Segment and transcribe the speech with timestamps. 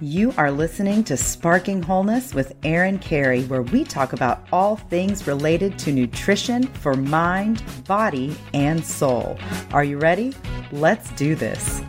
[0.00, 5.26] You are listening to Sparking Wholeness with Erin Carey, where we talk about all things
[5.28, 9.38] related to nutrition for mind, body, and soul.
[9.72, 10.34] Are you ready?
[10.72, 11.80] Let's do this.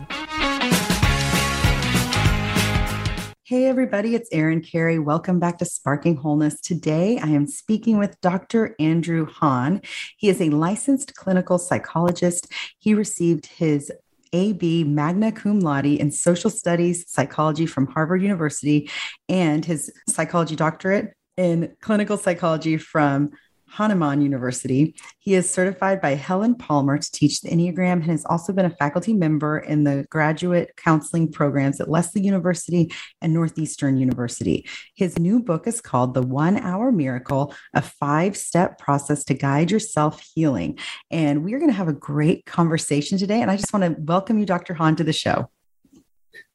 [3.42, 4.98] Hey, everybody, it's Erin Carey.
[4.98, 6.60] Welcome back to Sparking Wholeness.
[6.60, 8.76] Today, I am speaking with Dr.
[8.78, 9.82] Andrew Hahn.
[10.16, 12.52] He is a licensed clinical psychologist.
[12.78, 13.90] He received his
[14.36, 18.90] AB magna cum laude in social studies psychology from Harvard University
[19.30, 23.30] and his psychology doctorate in clinical psychology from
[23.76, 24.94] Hahnemann University.
[25.18, 28.70] He is certified by Helen Palmer to teach the Enneagram and has also been a
[28.70, 32.90] faculty member in the graduate counseling programs at Lesley University
[33.20, 34.66] and Northeastern University.
[34.94, 39.70] His new book is called The One Hour Miracle, a five step process to guide
[39.70, 40.78] your self healing.
[41.10, 43.42] And we're going to have a great conversation today.
[43.42, 44.72] And I just want to welcome you, Dr.
[44.72, 45.50] Hahn, to the show.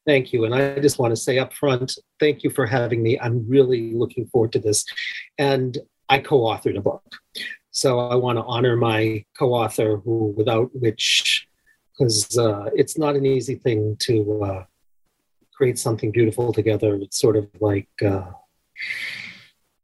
[0.08, 0.46] Thank you.
[0.46, 3.20] And I just want to say up front, thank you for having me.
[3.20, 4.84] I'm really looking forward to this.
[5.38, 5.78] And
[6.12, 7.04] I co-authored a book.
[7.72, 11.48] So I want to honor my co-author, who without which,
[11.92, 14.64] because uh, it's not an easy thing to uh,
[15.54, 16.96] create something beautiful together.
[16.96, 18.30] It's sort of like, uh,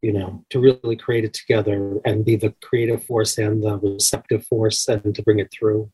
[0.01, 4.45] you know, to really create it together and be the creative force and the receptive
[4.47, 5.89] force and to bring it through.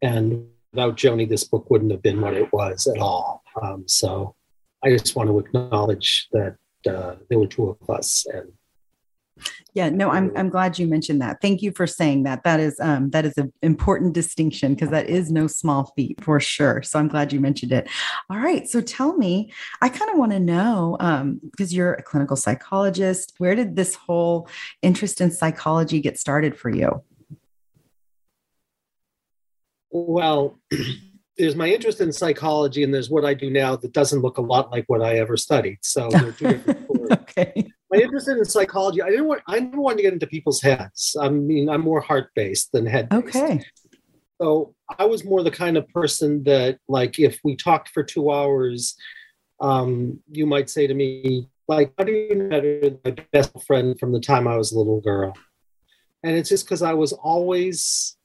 [0.00, 3.42] And without Joni, this book wouldn't have been what it was at all.
[3.60, 4.34] Um, so
[4.82, 6.56] I just want to acknowledge that
[6.88, 8.50] uh, there were two of us and
[9.74, 11.40] yeah, no, I'm I'm glad you mentioned that.
[11.40, 12.44] Thank you for saying that.
[12.44, 16.40] That is um that is an important distinction because that is no small feat for
[16.40, 16.82] sure.
[16.82, 17.88] So I'm glad you mentioned it.
[18.28, 22.02] All right, so tell me, I kind of want to know um because you're a
[22.02, 24.48] clinical psychologist, where did this whole
[24.82, 27.02] interest in psychology get started for you?
[29.90, 30.58] Well,
[31.40, 34.42] there's my interest in psychology and there's what I do now that doesn't look a
[34.42, 35.78] lot like what I ever studied.
[35.82, 39.98] So they're two different okay my interest in psychology, I didn't want I didn't want
[39.98, 41.16] to get into people's heads.
[41.20, 43.08] I mean, I'm more heart based than head.
[43.12, 43.62] Okay.
[44.40, 48.30] So I was more the kind of person that, like, if we talked for two
[48.30, 48.96] hours,
[49.60, 54.12] um, you might say to me, like, how do you know my best friend from
[54.12, 55.34] the time I was a little girl?
[56.22, 58.16] And it's just because I was always,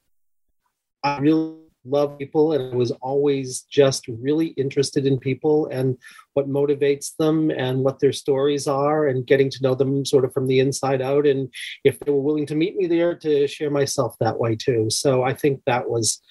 [1.04, 5.98] I really love people and I was always just really interested in people and
[6.34, 10.34] what motivates them and what their stories are and getting to know them sort of
[10.34, 11.26] from the inside out.
[11.26, 11.54] And
[11.84, 14.90] if they were willing to meet me there to share myself that way too.
[14.90, 16.22] So i think that was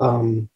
[0.00, 0.48] um,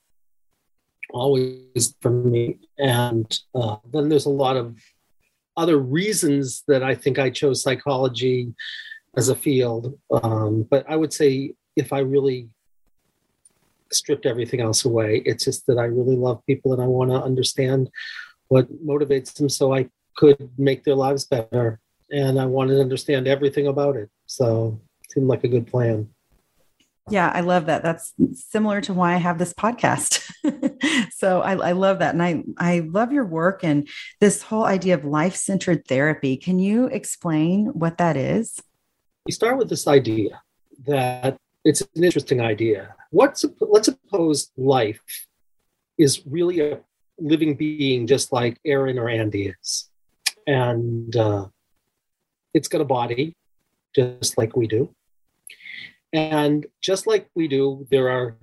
[1.10, 2.58] always for me.
[2.78, 4.76] And uh, then there's a lot of
[5.56, 8.54] other reasons that i think i chose psychology
[9.16, 9.98] as a field.
[10.10, 12.48] Um, but i would say if i really
[13.92, 15.22] stripped everything else away.
[15.24, 17.90] It's just that I really love people and I want to understand
[18.48, 21.80] what motivates them so I could make their lives better.
[22.10, 24.10] And I wanted to understand everything about it.
[24.26, 26.08] So it seemed like a good plan.
[27.08, 27.84] Yeah, I love that.
[27.84, 30.28] That's similar to why I have this podcast.
[31.12, 32.14] so I, I, love that.
[32.14, 36.36] And I, I love your work and this whole idea of life centered therapy.
[36.36, 38.60] Can you explain what that is?
[39.24, 40.42] We start with this idea
[40.86, 41.36] that
[41.66, 42.94] it's an interesting idea.
[43.10, 45.00] What's let's suppose life
[45.98, 46.80] is really a
[47.18, 49.90] living being, just like Erin or Andy is,
[50.46, 51.46] and uh,
[52.54, 53.34] it's got a body,
[53.96, 54.94] just like we do,
[56.12, 58.36] and just like we do, there are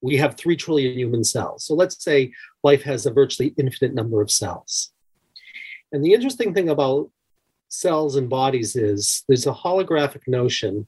[0.00, 1.64] we have three trillion human cells.
[1.64, 2.32] So let's say
[2.62, 4.92] life has a virtually infinite number of cells.
[5.92, 7.10] And the interesting thing about
[7.68, 10.86] cells and bodies is there's a holographic notion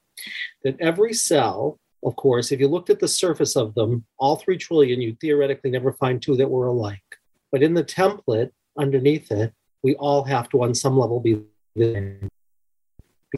[0.65, 4.57] that every cell, of course, if you looked at the surface of them, all three
[4.57, 7.03] trillion, you'd theoretically never find two that were alike.
[7.53, 11.41] But in the template underneath it, we all have to, on some level, be
[11.75, 12.21] there.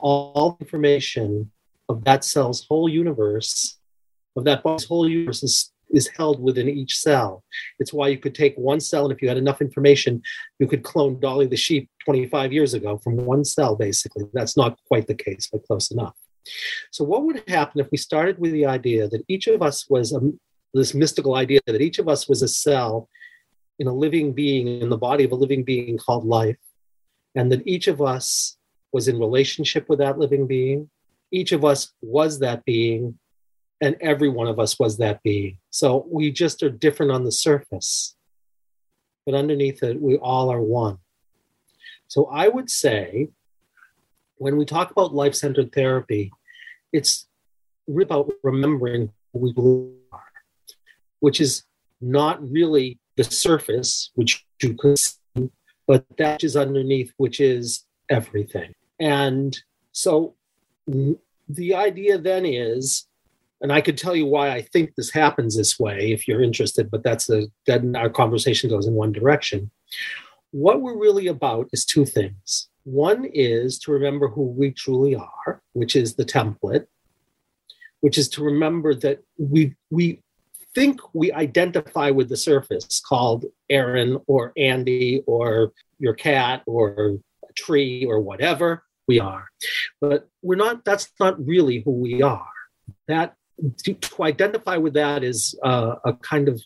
[0.00, 1.50] All information
[1.88, 3.78] of that cell's whole universe,
[4.36, 7.44] of that body's whole universe, is is held within each cell.
[7.78, 10.22] It's why you could take one cell, and if you had enough information,
[10.58, 14.24] you could clone Dolly the sheep 25 years ago from one cell, basically.
[14.32, 16.14] That's not quite the case, but close enough.
[16.90, 20.12] So, what would happen if we started with the idea that each of us was
[20.12, 20.20] a,
[20.74, 23.08] this mystical idea that each of us was a cell
[23.78, 26.58] in a living being, in the body of a living being called life,
[27.34, 28.56] and that each of us
[28.92, 30.90] was in relationship with that living being?
[31.30, 33.18] Each of us was that being,
[33.80, 35.58] and every one of us was that being.
[35.70, 38.14] So we just are different on the surface,
[39.24, 40.98] but underneath it, we all are one.
[42.06, 43.28] So I would say,
[44.42, 46.32] when we talk about life centered therapy,
[46.92, 47.28] it's
[47.88, 50.32] about remembering who we are,
[51.20, 51.62] which is
[52.00, 55.18] not really the surface, which you could see
[55.86, 58.72] but that is underneath, which is everything.
[59.00, 59.56] And
[59.92, 60.34] so
[60.86, 63.06] the idea then is,
[63.60, 66.90] and I could tell you why I think this happens this way if you're interested,
[66.90, 69.70] but that's the then our conversation goes in one direction.
[70.50, 72.68] What we're really about is two things.
[72.84, 76.86] One is to remember who we truly are, which is the template,
[78.00, 80.20] which is to remember that we we
[80.74, 87.18] think we identify with the surface called Erin or Andy or your cat or
[87.48, 89.48] a tree or whatever we are.
[90.00, 92.46] But we're not, that's not really who we are.
[93.08, 93.34] That
[93.84, 96.62] to, to identify with that is uh, a kind of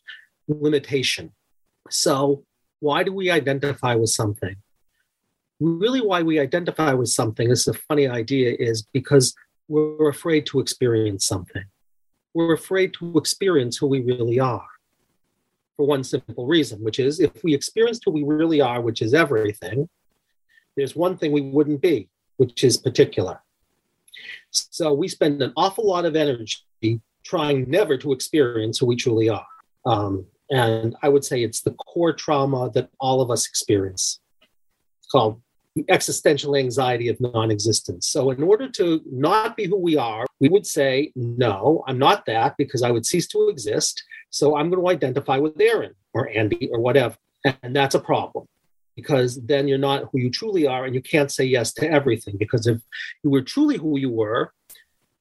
[0.49, 1.33] limitation.
[1.91, 2.45] So,
[2.81, 4.57] why do we identify with something?
[5.61, 9.35] Really, why we identify with something, this is a funny idea, is because
[9.69, 11.65] we're afraid to experience something
[12.37, 14.69] we're afraid to experience who we really are
[15.75, 19.15] for one simple reason, which is if we experienced who we really are, which is
[19.15, 19.89] everything,
[20.77, 23.41] there's one thing we wouldn't be, which is particular.
[24.51, 29.31] So we spend an awful lot of energy trying never to experience who we truly
[29.31, 29.47] are.
[29.87, 34.21] Um, and I would say it's the core trauma that all of us experience.
[35.01, 35.41] It's called
[35.89, 38.09] existential anxiety of non existence.
[38.09, 42.27] So, in order to not be who we are, we would say, No, I'm not
[42.27, 44.03] that because I would cease to exist.
[44.31, 47.17] So, I'm going to identify with Erin or Andy or whatever.
[47.63, 48.47] And that's a problem
[48.97, 52.37] because then you're not who you truly are and you can't say yes to everything.
[52.39, 52.81] Because if
[53.23, 54.53] you were truly who you were,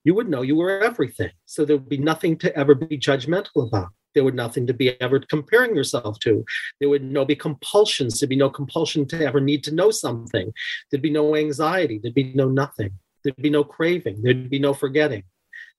[0.04, 1.32] you would know you were everything.
[1.46, 5.00] So, there would be nothing to ever be judgmental about there would nothing to be
[5.02, 6.44] ever comparing yourself to.
[6.80, 8.20] There would no be compulsions.
[8.20, 10.52] There'd be no compulsion to ever need to know something.
[10.90, 12.00] There'd be no anxiety.
[12.02, 12.92] There'd be no nothing.
[13.24, 14.22] There'd be no craving.
[14.24, 15.24] There'd be no forgetting.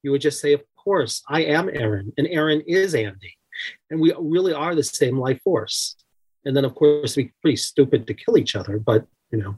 [0.02, 3.34] You would just say, Of course, I am Erin, and Erin is Andy.
[3.90, 5.96] And we really are the same life force.
[6.44, 9.56] And then, of course, we're pretty stupid to kill each other, but you know,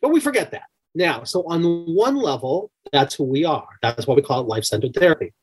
[0.00, 0.68] but we forget that.
[0.94, 1.62] Now, so on
[1.94, 3.68] one level, that's who we are.
[3.82, 5.34] That's why we call it life centered therapy.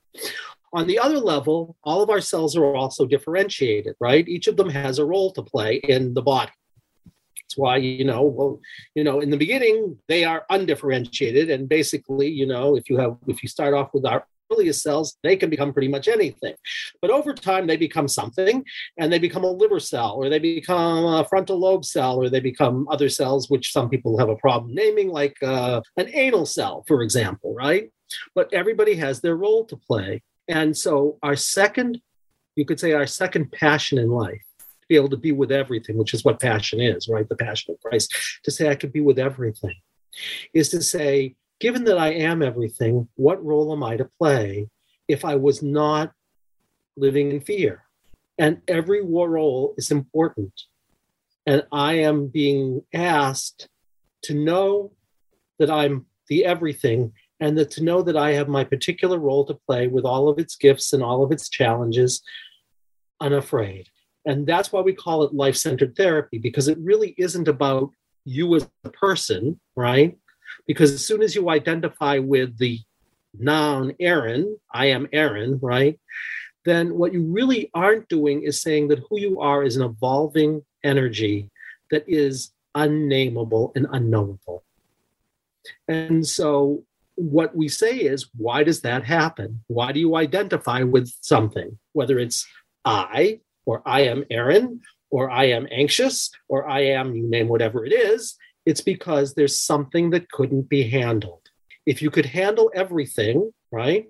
[0.73, 4.27] On the other level, all of our cells are also differentiated, right?
[4.27, 6.51] Each of them has a role to play in the body.
[7.53, 8.59] That's why, you know, well,
[8.95, 11.51] you know, in the beginning, they are undifferentiated.
[11.51, 15.17] And basically, you know, if you have, if you start off with our earliest cells,
[15.21, 16.55] they can become pretty much anything.
[17.01, 18.65] But over time, they become something
[18.97, 22.39] and they become a liver cell or they become a frontal lobe cell or they
[22.39, 26.83] become other cells, which some people have a problem naming, like uh, an anal cell,
[26.87, 27.91] for example, right?
[28.33, 30.23] But everybody has their role to play.
[30.47, 32.01] And so, our second,
[32.55, 35.97] you could say, our second passion in life, to be able to be with everything,
[35.97, 37.27] which is what passion is, right?
[37.27, 38.13] The passion of Christ,
[38.43, 39.75] to say, I could be with everything,
[40.53, 44.69] is to say, given that I am everything, what role am I to play
[45.07, 46.11] if I was not
[46.97, 47.83] living in fear?
[48.37, 50.53] And every role is important.
[51.45, 53.69] And I am being asked
[54.23, 54.91] to know
[55.59, 57.13] that I'm the everything
[57.43, 60.39] and that to know that I have my particular role to play with all of
[60.39, 62.23] its gifts and all of its challenges,
[63.19, 63.89] unafraid.
[64.25, 67.89] And that's why we call it life centered therapy, because it really isn't about
[68.23, 70.17] you as a person, right?
[70.67, 72.79] Because as soon as you identify with the
[73.37, 75.99] noun Erin, I am Erin, right?
[76.63, 80.63] Then what you really aren't doing is saying that who you are is an evolving
[80.85, 81.49] energy
[81.91, 84.63] that is unnameable and unknowable.
[85.89, 89.63] And so what we say is, why does that happen?
[89.67, 92.47] Why do you identify with something, whether it's
[92.85, 97.85] I or I am Erin or I am anxious or I am, you name whatever
[97.85, 98.35] it is?
[98.65, 101.41] It's because there's something that couldn't be handled.
[101.85, 104.07] If you could handle everything, right?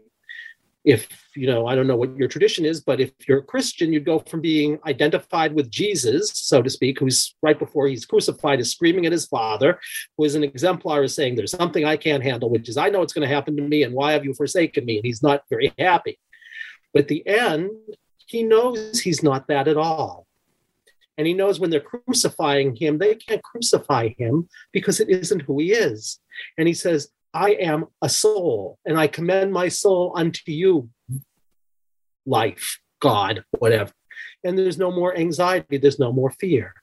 [0.86, 3.94] If you know i don't know what your tradition is but if you're a christian
[3.94, 8.60] you'd go from being identified with jesus so to speak who's right before he's crucified
[8.60, 9.80] is screaming at his father
[10.18, 13.02] who is an exemplar is saying there's something i can't handle which is i know
[13.02, 14.98] it's going to happen to me and why have you forsaken me?
[14.98, 16.20] And he's not very happy.
[16.94, 17.72] But at the end
[18.25, 20.28] he knows he's not that at all.
[21.18, 25.60] And he knows when they're crucifying him they can't crucify him because it isn't who
[25.60, 26.20] he is.
[26.58, 30.90] And he says I am a soul, and I commend my soul unto you,
[32.25, 33.92] life, God, whatever.
[34.44, 36.74] And there's no more anxiety, there's no more fear.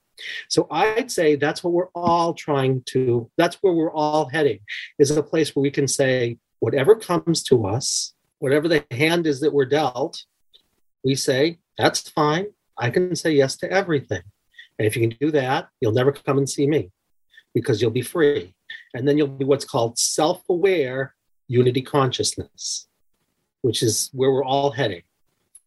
[0.49, 4.61] So I'd say that's what we're all trying to, that's where we're all heading,
[4.99, 9.41] is a place where we can say, whatever comes to us, whatever the hand is
[9.41, 10.25] that we're dealt,
[11.05, 12.47] we say, that's fine.
[12.77, 14.23] I can say yes to everything.
[14.79, 16.91] And if you can do that, you'll never come and see me
[17.55, 18.55] because you'll be free.
[18.95, 21.15] And then you'll be what's called self aware
[21.49, 22.89] unity consciousness,
[23.63, 25.03] which is where we're all heading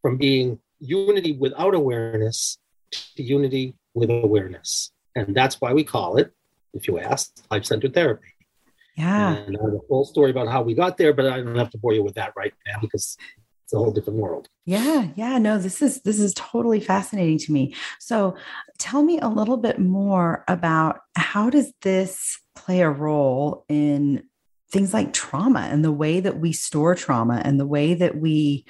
[0.02, 2.58] from being unity without awareness
[3.16, 4.92] to unity with awareness.
[5.14, 6.32] And that's why we call it,
[6.72, 8.28] if you ask, life centered therapy.
[8.96, 9.36] Yeah.
[9.36, 11.70] And I have a whole story about how we got there, but I don't have
[11.70, 13.16] to bore you with that right now because
[13.64, 14.48] it's a whole different world.
[14.66, 17.74] Yeah, yeah, no, this is this is totally fascinating to me.
[17.98, 18.36] So,
[18.78, 24.24] tell me a little bit more about how does this play a role in
[24.70, 28.66] things like trauma and the way that we store trauma and the way that we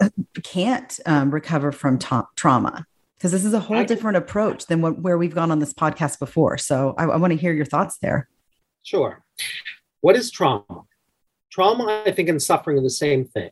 [0.00, 0.10] uh,
[0.42, 5.00] can't um, recover from ta- trauma because this is a whole different approach than what,
[5.00, 6.58] where we've gone on this podcast before.
[6.58, 8.28] So I, I want to hear your thoughts there.
[8.82, 9.24] Sure.
[10.02, 10.82] What is trauma?
[11.50, 13.50] Trauma, I think, and suffering are the same thing.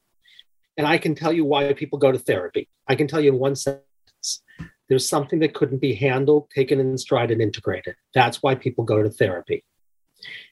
[0.77, 2.69] And I can tell you why people go to therapy.
[2.89, 4.43] I can tell you in one sentence
[4.89, 7.95] there's something that couldn't be handled, taken in stride, and integrated.
[8.15, 9.65] That's why people go to therapy.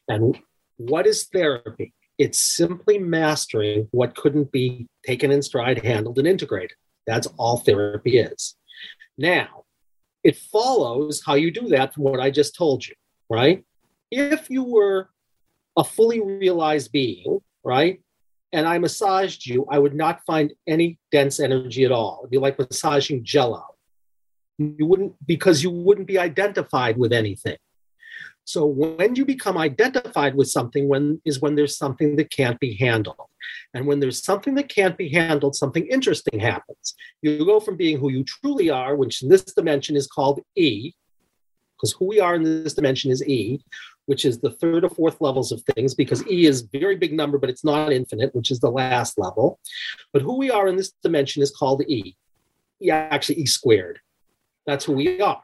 [0.08, 0.38] And
[0.76, 1.94] what is therapy?
[2.18, 6.76] It's simply mastering what couldn't be taken in stride, handled, and integrated.
[7.06, 8.56] That's all therapy is.
[9.16, 9.64] Now,
[10.22, 12.94] it follows how you do that from what I just told you,
[13.28, 13.64] right?
[14.10, 15.08] If you were
[15.76, 18.00] a fully realized being, right?
[18.52, 22.20] And I massaged you, I would not find any dense energy at all.
[22.22, 23.64] It'd be like massaging jello.
[24.58, 27.56] You wouldn't, because you wouldn't be identified with anything.
[28.44, 32.74] So when you become identified with something, when is when there's something that can't be
[32.74, 33.16] handled.
[33.74, 36.94] And when there's something that can't be handled, something interesting happens.
[37.22, 40.92] You go from being who you truly are, which in this dimension is called E,
[41.76, 43.60] because who we are in this dimension is E,
[44.10, 47.38] which is the third or fourth levels of things, because E is very big number,
[47.38, 49.60] but it's not infinite, which is the last level.
[50.12, 52.16] But who we are in this dimension is called E.
[52.80, 54.00] Yeah, actually E squared.
[54.66, 55.40] That's who we are.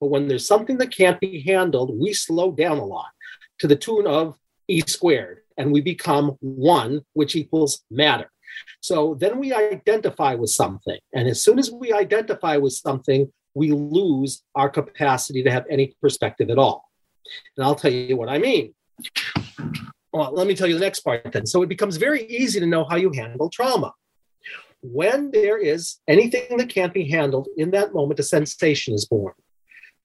[0.00, 3.10] But when there's something that can't be handled, we slow down a lot
[3.58, 8.30] to the tune of E squared, and we become one, which equals matter.
[8.80, 11.00] So then we identify with something.
[11.12, 15.96] And as soon as we identify with something, we lose our capacity to have any
[16.00, 16.83] perspective at all.
[17.56, 18.74] And I'll tell you what I mean.
[20.12, 21.46] Well, let me tell you the next part then.
[21.46, 23.92] So it becomes very easy to know how you handle trauma.
[24.82, 29.34] When there is anything that can't be handled, in that moment, a sensation is born.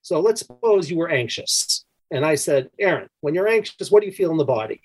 [0.02, 1.84] So let's suppose you were anxious.
[2.10, 4.80] And I said, Erin, when you're anxious, what do you feel in the body?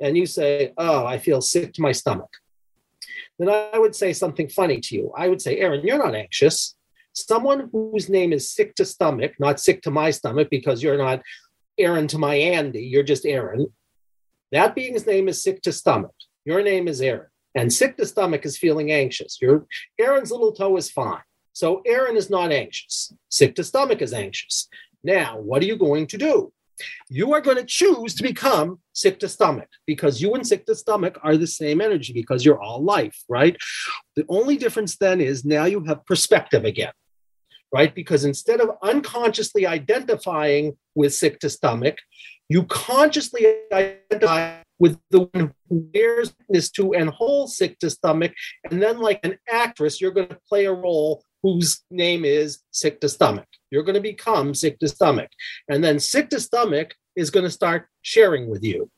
[0.00, 2.30] And you say, Oh, I feel sick to my stomach.
[3.38, 5.12] Then I would say something funny to you.
[5.16, 6.74] I would say, Erin, you're not anxious.
[7.12, 11.22] Someone whose name is sick to stomach, not sick to my stomach, because you're not
[11.80, 13.66] Erin to my Andy, you're just Erin.
[14.52, 16.14] That being's name is sick to stomach.
[16.44, 17.28] Your name is Erin.
[17.54, 19.38] And sick to stomach is feeling anxious.
[19.40, 19.66] Your
[19.98, 21.22] Erin's little toe is fine.
[21.52, 23.12] So Erin is not anxious.
[23.28, 24.68] Sick to stomach is anxious.
[25.02, 26.52] Now, what are you going to do?
[27.08, 30.74] You are going to choose to become sick to stomach because you and sick to
[30.74, 33.56] stomach are the same energy because you're all life, right?
[34.16, 36.92] The only difference then is now you have perspective again,
[37.72, 37.94] right?
[37.94, 41.98] Because instead of unconsciously identifying with sick to stomach,
[42.48, 48.32] you consciously identify with the one who bears witness to and holds sick to stomach.
[48.70, 53.00] And then, like an actress, you're going to play a role whose name is sick
[53.00, 53.46] to stomach.
[53.70, 55.30] You're going to become sick to stomach.
[55.68, 58.90] And then sick to stomach is going to start sharing with you.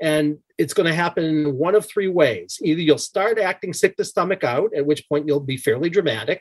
[0.00, 2.58] And it's going to happen in one of three ways.
[2.62, 6.40] Either you'll start acting sick to stomach out, at which point you'll be fairly dramatic.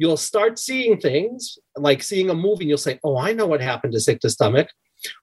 [0.00, 3.60] You'll start seeing things like seeing a movie, and you'll say, Oh, I know what
[3.60, 4.68] happened to sick to stomach.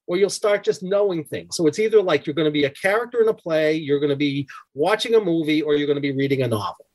[0.05, 1.55] Or you'll start just knowing things.
[1.55, 4.11] So it's either like you're going to be a character in a play, you're going
[4.11, 6.85] to be watching a movie, or you're going to be reading a novel.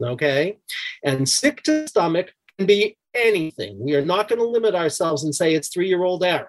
[0.00, 0.58] Okay.
[1.04, 3.80] And sick to stomach can be anything.
[3.80, 6.46] We are not going to limit ourselves and say it's three year old Erin.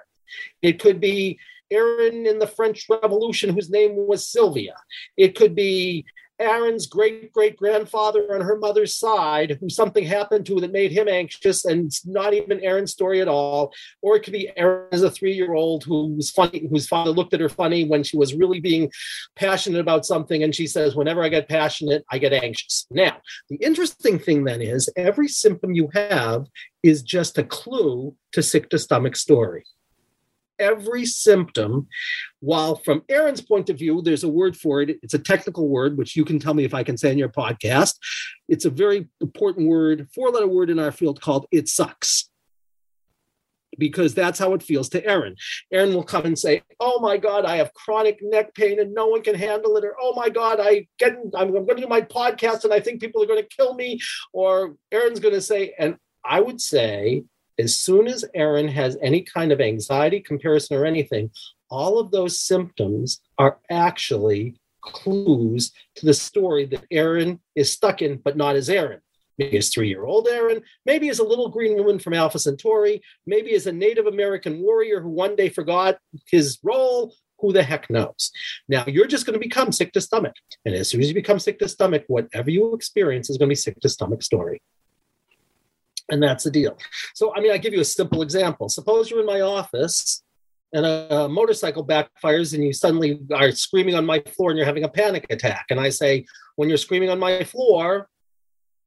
[0.62, 1.40] It could be
[1.72, 4.76] Erin in the French Revolution, whose name was Sylvia.
[5.18, 6.06] It could be
[6.40, 11.08] Erin's great great grandfather on her mother's side, who something happened to that made him
[11.08, 13.74] anxious, and it's not even Erin's story at all.
[14.02, 17.12] Or it could be Erin as a three year old who was funny, whose father
[17.12, 18.92] looked at her funny when she was really being
[19.36, 23.18] passionate about something, and she says, "Whenever I get passionate, I get anxious." Now,
[23.50, 26.46] the interesting thing then is every symptom you have
[26.84, 29.64] is just a clue to sick to stomach story
[30.60, 31.88] every symptom.
[32.40, 35.00] While from Erin's point of view, there's a word for it.
[35.02, 37.30] It's a technical word, which you can tell me if I can say in your
[37.30, 37.96] podcast.
[38.48, 42.30] It's a very important word, four letter word in our field called it sucks.
[43.78, 45.36] Because that's how it feels to Erin.
[45.72, 49.08] Erin will come and say, Oh my God, I have chronic neck pain and no
[49.08, 49.86] one can handle it.
[49.86, 52.80] Or, Oh my God, I get, I'm, I'm going to do my podcast and I
[52.80, 54.00] think people are going to kill me.
[54.34, 57.24] Or Erin's going to say, and I would say,
[57.60, 61.30] as soon as Erin has any kind of anxiety, comparison, or anything,
[61.70, 68.18] all of those symptoms are actually clues to the story that Erin is stuck in,
[68.18, 69.02] but not as Erin.
[69.38, 73.02] Maybe as three year old Erin, maybe as a little green woman from Alpha Centauri,
[73.26, 75.98] maybe as a Native American warrior who one day forgot
[76.30, 77.14] his role.
[77.40, 78.32] Who the heck knows?
[78.68, 80.34] Now you're just going to become sick to stomach.
[80.66, 83.52] And as soon as you become sick to stomach, whatever you experience is going to
[83.52, 84.62] be sick to stomach story.
[86.10, 86.78] And that's the deal.
[87.14, 88.70] So, I mean, I give you a simple example.
[88.70, 90.24] Suppose you're in my office
[90.74, 94.66] and a, a, motorcycle backfires and you suddenly are screaming on my floor and you're
[94.66, 95.66] having a panic attack.
[95.70, 96.26] And I say,
[96.56, 98.08] when you're screaming on my floor,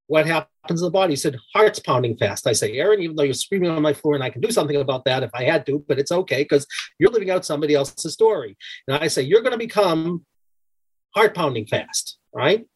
[0.06, 1.12] what happens to the body?
[1.12, 2.46] You said, heart's pounding fast.
[2.46, 4.76] I say, Erin, even though you're screaming on my floor and I can do something
[4.76, 6.66] about that if I had to, but it's okay because
[6.98, 8.56] you're living out somebody else's story.
[8.86, 10.24] And I say, you're going to become
[11.14, 12.66] heart pounding fast, right?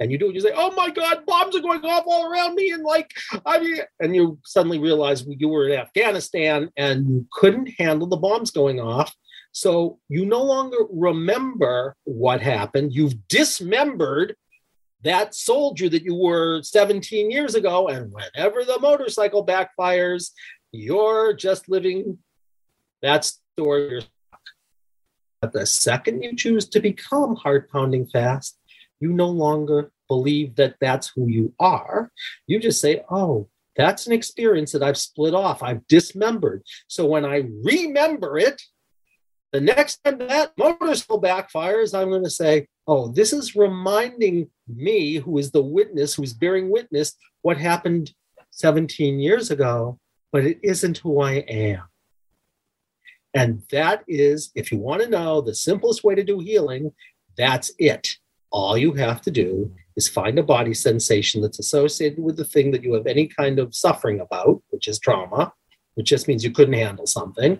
[0.00, 2.54] And you do it, you say, "Oh my God, bombs are going off all around
[2.54, 3.10] me," and like,
[3.46, 8.16] I mean, and you suddenly realize you were in Afghanistan and you couldn't handle the
[8.16, 9.14] bombs going off,
[9.52, 12.92] so you no longer remember what happened.
[12.92, 14.36] You've dismembered
[15.02, 20.30] that soldier that you were 17 years ago, and whenever the motorcycle backfires,
[20.72, 22.18] you're just living
[23.02, 24.02] that story.
[25.40, 28.58] But the second you choose to become heart pounding fast,
[29.00, 32.10] you no longer believe that that's who you are.
[32.46, 36.62] You just say, oh, that's an experience that I've split off, I've dismembered.
[36.86, 38.60] So when I remember it,
[39.52, 45.16] the next time that motorcycle backfires, I'm going to say, oh, this is reminding me,
[45.16, 48.12] who is the witness, who's bearing witness, what happened
[48.50, 49.98] 17 years ago,
[50.32, 51.82] but it isn't who I am.
[53.32, 56.92] And that is, if you want to know the simplest way to do healing,
[57.36, 58.08] that's it.
[58.54, 62.70] All you have to do is find a body sensation that's associated with the thing
[62.70, 65.52] that you have any kind of suffering about, which is trauma,
[65.94, 67.58] which just means you couldn't handle something.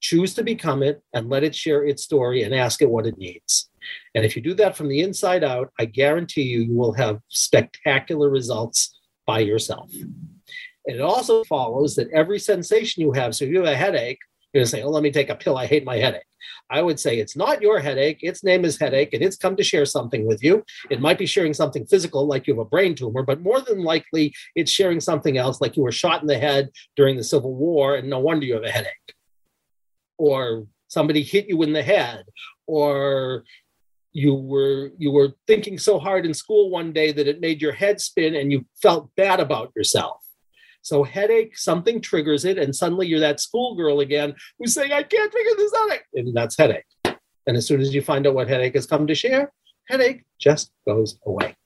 [0.00, 3.16] Choose to become it and let it share its story and ask it what it
[3.16, 3.70] needs.
[4.16, 7.20] And if you do that from the inside out, I guarantee you, you will have
[7.28, 8.98] spectacular results
[9.28, 9.92] by yourself.
[9.92, 14.18] And it also follows that every sensation you have, so if you have a headache,
[14.52, 15.56] you're going to say, oh, let me take a pill.
[15.56, 16.24] I hate my headache.
[16.70, 18.18] I would say it's not your headache.
[18.22, 20.64] Its name is headache, and it's come to share something with you.
[20.90, 23.82] It might be sharing something physical, like you have a brain tumor, but more than
[23.82, 27.54] likely, it's sharing something else, like you were shot in the head during the Civil
[27.54, 29.14] War, and no wonder you have a headache.
[30.16, 32.24] Or somebody hit you in the head,
[32.66, 33.44] or
[34.12, 37.72] you were you were thinking so hard in school one day that it made your
[37.72, 40.23] head spin and you felt bad about yourself
[40.84, 45.32] so headache, something triggers it, and suddenly you're that schoolgirl again who's saying, I can't
[45.32, 45.98] figure this out.
[46.12, 46.84] And that's headache.
[47.46, 49.50] And as soon as you find out what headache has come to share,
[49.88, 51.56] headache just goes away.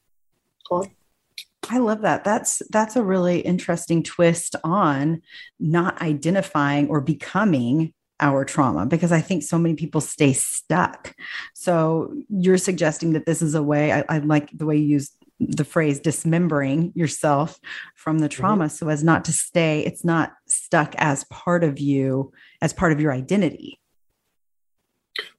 [1.68, 2.24] I love that.
[2.24, 5.22] That's that's a really interesting twist on
[5.58, 11.14] not identifying or becoming our trauma because I think so many people stay stuck.
[11.54, 13.92] So you're suggesting that this is a way.
[13.92, 17.60] I, I like the way you use the phrase dismembering yourself
[17.94, 18.40] from the mm-hmm.
[18.40, 18.74] trauma mm-hmm.
[18.74, 23.00] so as not to stay it's not stuck as part of you as part of
[23.00, 23.78] your identity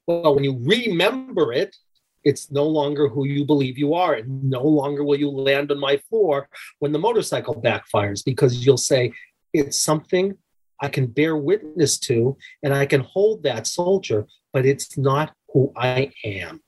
[0.06, 1.76] well when you remember it
[2.22, 5.78] it's no longer who you believe you are and no longer will you land on
[5.78, 9.12] my floor when the motorcycle backfires because you'll say
[9.52, 10.36] it's something
[10.80, 15.72] i can bear witness to and i can hold that soldier but it's not who
[15.76, 16.60] i am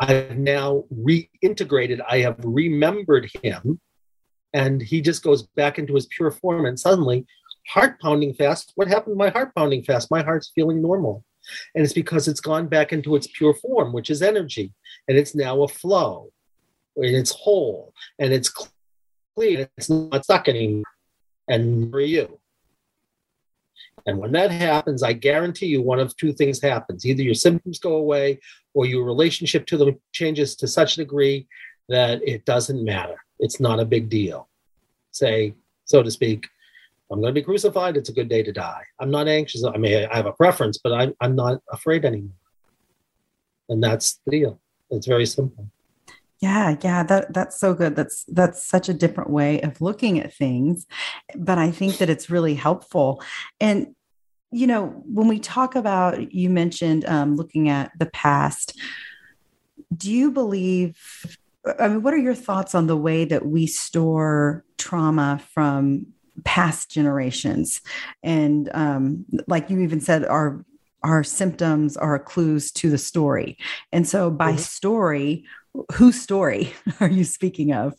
[0.00, 3.80] I've now reintegrated, I have remembered him,
[4.52, 6.66] and he just goes back into his pure form.
[6.66, 7.26] And suddenly,
[7.68, 8.72] heart pounding fast.
[8.74, 10.10] What happened to my heart pounding fast?
[10.10, 11.24] My heart's feeling normal.
[11.74, 14.72] And it's because it's gone back into its pure form, which is energy.
[15.08, 16.32] And it's now a flow,
[16.96, 20.84] and it's whole, and it's clean, it's not stuck anymore.
[21.48, 22.40] And for you.
[24.06, 27.06] And when that happens, I guarantee you one of two things happens.
[27.06, 28.40] Either your symptoms go away
[28.74, 31.46] or your relationship to them changes to such a degree
[31.88, 33.16] that it doesn't matter.
[33.38, 34.48] It's not a big deal.
[35.10, 35.54] Say,
[35.84, 36.46] so to speak,
[37.10, 37.96] I'm going to be crucified.
[37.96, 38.82] It's a good day to die.
[38.98, 39.64] I'm not anxious.
[39.64, 42.36] I mean, I have a preference, but I'm, I'm not afraid anymore.
[43.68, 44.60] And that's the deal.
[44.90, 45.68] It's very simple.
[46.44, 47.96] Yeah, yeah, that that's so good.
[47.96, 50.86] That's that's such a different way of looking at things,
[51.34, 53.22] but I think that it's really helpful.
[53.60, 53.94] And
[54.50, 58.78] you know, when we talk about, you mentioned um, looking at the past.
[59.96, 60.98] Do you believe?
[61.80, 66.08] I mean, what are your thoughts on the way that we store trauma from
[66.44, 67.80] past generations?
[68.22, 70.62] And um, like you even said, our
[71.02, 73.56] our symptoms are clues to the story.
[73.92, 74.58] And so, by mm-hmm.
[74.58, 75.44] story,
[75.94, 77.94] whose story are you speaking of?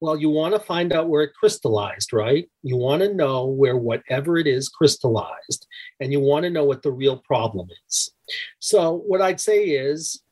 [0.00, 2.48] Well, you want to find out where it crystallized, right?
[2.62, 5.66] You want to know where whatever it is crystallized,
[6.00, 8.12] and you want to know what the real problem is.
[8.58, 10.22] So, what I'd say is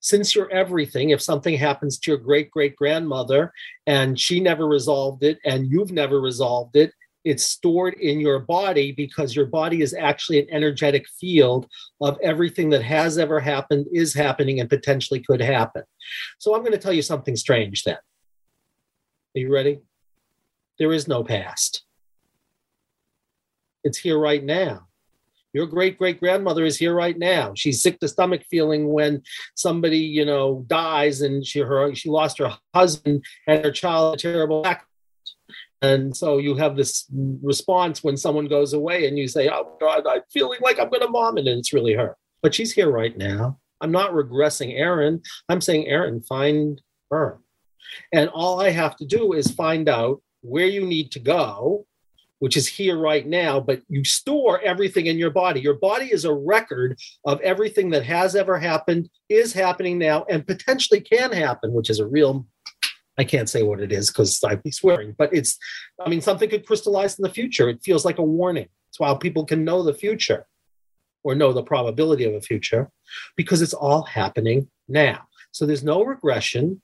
[0.00, 3.52] since you're everything, if something happens to your great great grandmother
[3.86, 6.92] and she never resolved it and you've never resolved it,
[7.24, 11.66] it's stored in your body because your body is actually an energetic field
[12.00, 15.82] of everything that has ever happened, is happening, and potentially could happen.
[16.38, 17.96] So I'm going to tell you something strange then.
[17.96, 19.80] Are you ready?
[20.78, 21.84] There is no past.
[23.84, 24.86] It's here right now.
[25.52, 27.52] Your great great grandmother is here right now.
[27.54, 29.22] She's sick to stomach feeling when
[29.54, 34.18] somebody, you know, dies and she her she lost her husband and her child a
[34.18, 34.93] terrible accident
[35.84, 37.06] and so you have this
[37.42, 41.02] response when someone goes away and you say, Oh God, I'm feeling like I'm going
[41.02, 41.46] to vomit.
[41.46, 42.16] And it's really her.
[42.42, 43.58] But she's here right now.
[43.80, 45.22] I'm not regressing Erin.
[45.48, 47.38] I'm saying, Erin, find her.
[48.12, 51.86] And all I have to do is find out where you need to go,
[52.38, 53.60] which is here right now.
[53.60, 55.60] But you store everything in your body.
[55.60, 60.46] Your body is a record of everything that has ever happened, is happening now, and
[60.46, 62.46] potentially can happen, which is a real
[63.16, 65.58] I can't say what it is because I'd be swearing, but it's,
[66.04, 67.68] I mean, something could crystallize in the future.
[67.68, 68.68] It feels like a warning.
[68.88, 70.46] It's why people can know the future
[71.22, 72.90] or know the probability of a future
[73.36, 75.26] because it's all happening now.
[75.52, 76.82] So there's no regression,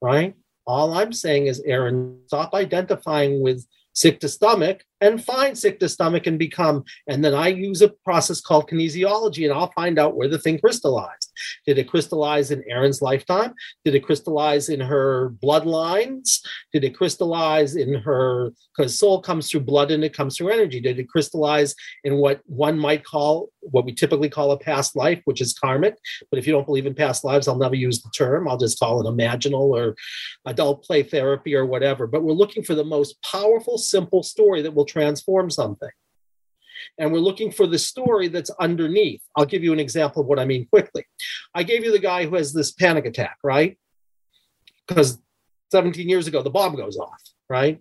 [0.00, 0.34] right?
[0.66, 5.88] All I'm saying is, Erin, stop identifying with sick to stomach and find sick to
[5.88, 6.84] stomach and become.
[7.08, 10.58] And then I use a process called kinesiology and I'll find out where the thing
[10.58, 11.30] crystallized.
[11.66, 13.52] Did it crystallize in Erin's lifetime?
[13.84, 16.40] Did it crystallize in her bloodlines?
[16.72, 20.80] Did it crystallize in her, because soul comes through blood and it comes through energy.
[20.80, 25.20] Did it crystallize in what one might call, what we typically call a past life,
[25.24, 25.96] which is karmic?
[26.30, 28.48] But if you don't believe in past lives, I'll never use the term.
[28.48, 29.96] I'll just call it imaginal or
[30.46, 32.06] adult play therapy or whatever.
[32.06, 35.90] But we're looking for the most powerful, simple story that will transform something
[36.98, 39.22] and we're looking for the story that's underneath.
[39.36, 41.04] I'll give you an example of what I mean quickly.
[41.54, 43.78] I gave you the guy who has this panic attack, right?
[44.86, 45.18] Because
[45.70, 47.80] 17 years ago, the bomb goes off, right?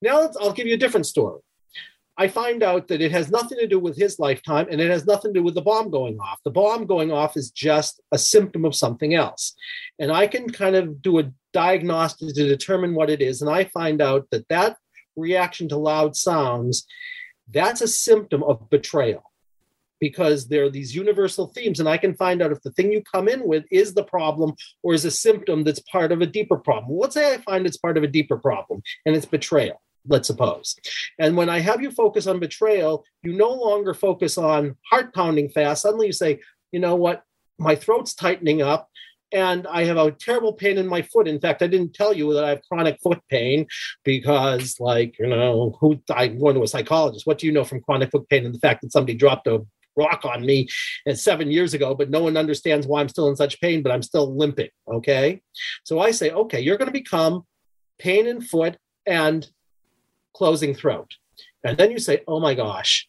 [0.00, 1.40] Now I'll give you a different story.
[2.18, 5.06] I find out that it has nothing to do with his lifetime and it has
[5.06, 6.40] nothing to do with the bomb going off.
[6.44, 9.54] The bomb going off is just a symptom of something else.
[9.98, 13.40] And I can kind of do a diagnostic to determine what it is.
[13.40, 14.76] And I find out that that
[15.16, 16.86] reaction to loud sounds
[17.50, 19.22] that's a symptom of betrayal
[20.00, 21.78] because there are these universal themes.
[21.78, 24.54] And i can find out if the thing you come in with is the problem
[24.82, 26.98] or is a symptom that's part of a deeper problem.
[26.98, 30.74] Let's say i find it's part of a deeper problem and it's betrayal let's suppose.
[31.20, 35.48] And when i have you focus on betrayal you no longer focus on heart pounding
[35.48, 35.82] fast.
[35.82, 36.40] Suddenly you say
[36.72, 37.22] you know what?
[37.58, 38.88] My throat's tightening up
[39.32, 41.26] and I have a terrible pain in my foot.
[41.28, 43.66] In fact, I didn't tell you that I have chronic foot pain
[44.04, 47.26] because, like, you know, who I'm going to a psychologist.
[47.26, 49.64] What do you know from chronic foot pain and the fact that somebody dropped a
[49.96, 50.68] rock on me
[51.14, 54.02] seven years ago, but no one understands why I'm still in such pain, but I'm
[54.02, 54.70] still limping.
[54.88, 55.42] Okay.
[55.84, 57.44] So I say, okay, you're going to become
[57.98, 59.46] pain in foot and
[60.34, 61.12] closing throat.
[61.64, 63.08] And then you say, oh my gosh,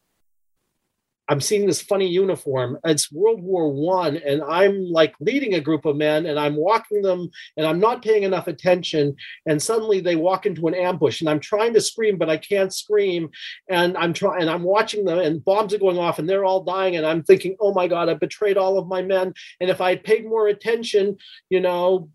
[1.30, 2.78] I'm seeing this funny uniform.
[2.84, 7.02] It's World War One, and I'm like leading a group of men, and I'm walking
[7.02, 9.16] them, and I'm not paying enough attention.
[9.46, 12.74] And suddenly they walk into an ambush, and I'm trying to scream, but I can't
[12.74, 13.30] scream.
[13.70, 16.64] And I'm trying, and I'm watching them, and bombs are going off, and they're all
[16.64, 16.98] dying.
[16.98, 19.34] And I'm thinking, oh my God, I betrayed all of my men.
[19.62, 21.18] And if I had paid more attention,
[21.50, 22.10] you know,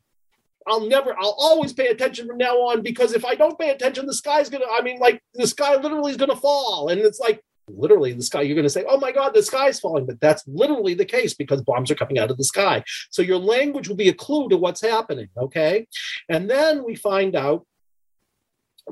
[0.66, 4.04] I'll never, I'll always pay attention from now on because if I don't pay attention,
[4.04, 6.88] the sky's gonna, I mean, like the sky literally is gonna fall.
[6.90, 9.80] And it's like, literally the sky you're going to say oh my god the sky's
[9.80, 12.82] falling but that's literally the case because bombs are coming out of the sky.
[13.10, 15.86] So your language will be a clue to what's happening okay?
[16.28, 17.66] And then we find out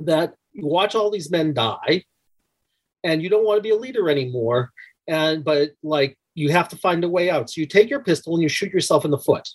[0.01, 2.05] that you watch all these men die
[3.05, 4.71] and you don't want to be a leader anymore
[5.09, 7.49] and but like you have to find a way out.
[7.49, 9.49] So you take your pistol and you shoot yourself in the foot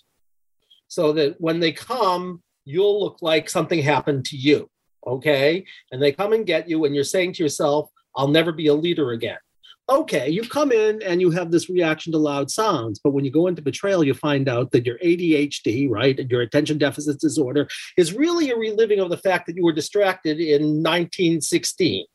[0.88, 4.68] so that when they come you'll look like something happened to you
[5.06, 5.64] okay?
[5.90, 8.74] And they come and get you and you're saying to yourself I'll never be a
[8.74, 9.38] leader again.
[9.88, 13.32] Okay, you come in and you have this reaction to loud sounds, but when you
[13.32, 17.66] go into betrayal, you find out that your ADHD, right, and your attention deficit disorder
[17.96, 22.06] is really a reliving of the fact that you were distracted in 1916.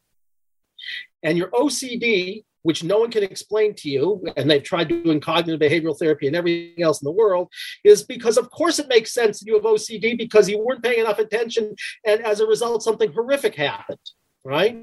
[1.24, 5.60] And your OCD, which no one can explain to you, and they've tried doing cognitive
[5.60, 7.50] behavioral therapy and everything else in the world,
[7.84, 11.02] is because, of course, it makes sense that you have OCD because you weren't paying
[11.02, 14.00] enough attention, and as a result, something horrific happened
[14.48, 14.82] right?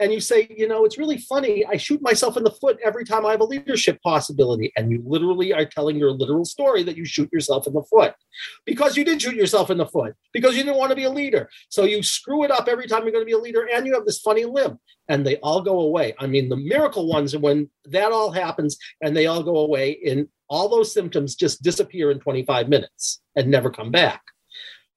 [0.00, 1.64] And you say, you know, it's really funny.
[1.64, 4.70] I shoot myself in the foot every time I have a leadership possibility.
[4.76, 8.12] And you literally are telling your literal story that you shoot yourself in the foot
[8.66, 11.10] because you did shoot yourself in the foot because you didn't want to be a
[11.10, 11.48] leader.
[11.70, 13.94] So you screw it up every time you're going to be a leader and you
[13.94, 16.14] have this funny limp and they all go away.
[16.18, 19.92] I mean, the miracle ones are when that all happens and they all go away
[19.92, 24.20] in all those symptoms just disappear in 25 minutes and never come back.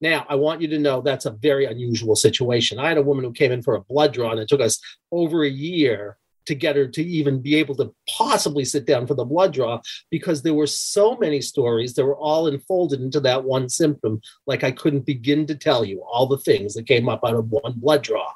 [0.02, 2.80] Now, I want you to know that's a very unusual situation.
[2.80, 4.80] I had a woman who came in for a blood draw, and it took us
[5.12, 9.14] over a year to get her to even be able to possibly sit down for
[9.14, 13.44] the blood draw because there were so many stories that were all enfolded into that
[13.44, 14.20] one symptom.
[14.48, 17.52] Like I couldn't begin to tell you all the things that came up out of
[17.52, 18.28] one blood draw.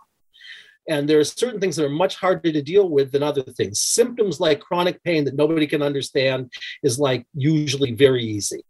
[0.88, 3.80] And there are certain things that are much harder to deal with than other things.
[3.80, 6.52] Symptoms like chronic pain that nobody can understand
[6.84, 8.64] is like usually very easy.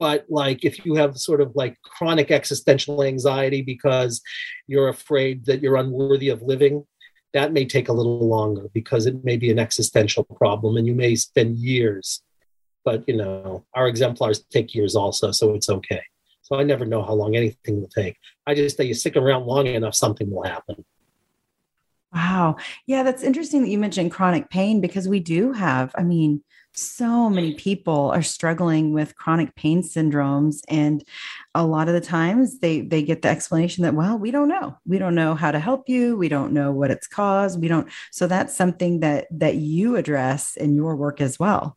[0.00, 4.22] But like if you have sort of like chronic existential anxiety because
[4.66, 6.86] you're afraid that you're unworthy of living,
[7.34, 10.94] that may take a little longer because it may be an existential problem and you
[10.94, 12.22] may spend years.
[12.84, 16.02] But you know, our exemplars take years also, so it's okay.
[16.40, 18.16] So I never know how long anything will take.
[18.46, 20.84] I just say you stick around long enough, something will happen.
[22.12, 22.56] Wow.
[22.86, 27.28] Yeah, that's interesting that you mentioned chronic pain because we do have, I mean, so
[27.28, 31.04] many people are struggling with chronic pain syndromes and
[31.54, 34.76] a lot of the times they they get the explanation that well we don't know.
[34.86, 36.16] We don't know how to help you.
[36.16, 37.60] We don't know what it's caused.
[37.60, 41.76] We don't so that's something that that you address in your work as well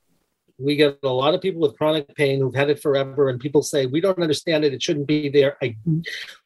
[0.63, 3.61] we get a lot of people with chronic pain who've had it forever, and people
[3.61, 4.73] say, We don't understand it.
[4.73, 5.57] It shouldn't be there.
[5.61, 5.75] I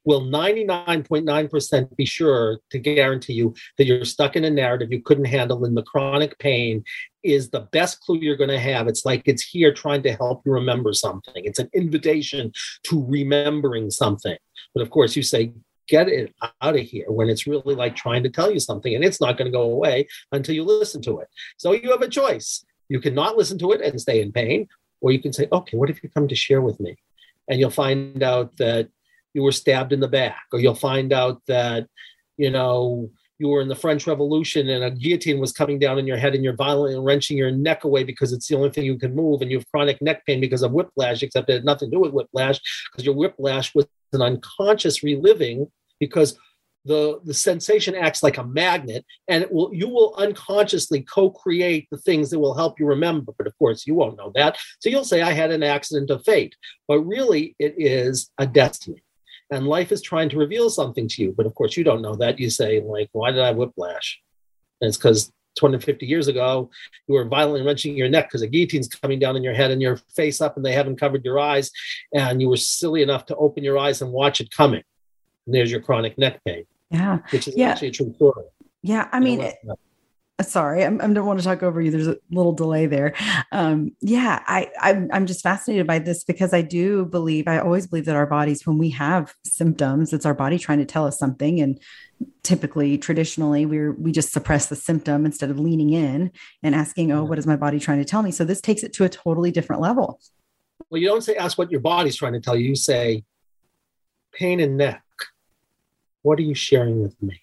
[0.04, 5.26] will 99.9% be sure to guarantee you that you're stuck in a narrative you couldn't
[5.26, 6.84] handle, and the chronic pain
[7.24, 8.88] is the best clue you're going to have.
[8.88, 12.52] It's like it's here trying to help you remember something, it's an invitation
[12.84, 14.38] to remembering something.
[14.74, 15.54] But of course, you say,
[15.88, 19.06] Get it out of here when it's really like trying to tell you something, and
[19.06, 21.30] it's not going to go away until you listen to it.
[21.56, 24.68] So you have a choice you can not listen to it and stay in pain,
[25.02, 26.96] or you can say, okay, what if you come to share with me?
[27.48, 28.90] And you'll find out that
[29.34, 31.88] you were stabbed in the back, or you'll find out that,
[32.38, 36.08] you know, you were in the French Revolution and a guillotine was coming down in
[36.08, 38.98] your head and you're violently wrenching your neck away because it's the only thing you
[38.98, 41.92] can move and you have chronic neck pain because of whiplash, except it had nothing
[41.92, 42.60] to do with whiplash
[42.92, 45.68] because your whiplash was an unconscious reliving
[46.00, 46.38] because
[46.88, 51.98] the the sensation acts like a magnet and it will you will unconsciously co-create the
[51.98, 55.04] things that will help you remember but of course you won't know that so you'll
[55.04, 56.56] say i had an accident of fate
[56.88, 59.04] but really it is a destiny
[59.52, 62.16] and life is trying to reveal something to you but of course you don't know
[62.16, 64.20] that you say like why did i whiplash
[64.82, 66.70] and it's because 250 years ago,
[67.08, 69.82] you were violently wrenching your neck because a guillotine's coming down in your head and
[69.82, 71.72] you're face up and they haven't covered your eyes.
[72.14, 74.84] And you were silly enough to open your eyes and watch it coming.
[75.46, 76.66] And there's your chronic neck pain.
[76.90, 77.20] Yeah.
[77.32, 77.72] Which is yeah.
[77.72, 78.46] actually a true story.
[78.82, 79.08] Yeah.
[79.12, 81.90] I mean, uh, sorry, I'm, I don't want to talk over you.
[81.90, 83.16] There's a little delay there.
[83.52, 87.88] Um, yeah, I, I'm, I'm just fascinated by this because I do believe, I always
[87.88, 91.18] believe that our bodies, when we have symptoms, it's our body trying to tell us
[91.18, 91.60] something.
[91.60, 91.82] And
[92.44, 97.24] typically, traditionally, we're, we just suppress the symptom instead of leaning in and asking, oh,
[97.24, 98.32] what is my body trying to tell me?
[98.32, 100.20] So this takes it to a totally different level.
[100.90, 102.70] Well, you don't say, ask what your body's trying to tell you.
[102.70, 103.24] You say,
[104.34, 105.04] pain in neck
[106.28, 107.42] what are you sharing with me?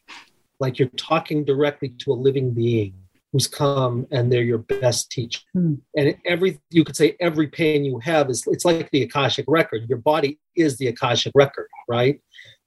[0.60, 2.92] Like you're talking directly to a living being
[3.32, 5.40] who's come and they're your best teacher.
[5.54, 5.76] Hmm.
[5.96, 9.88] And every you could say every pain you have is it's like the Akashic record.
[9.88, 12.20] Your body is the Akashic record, right?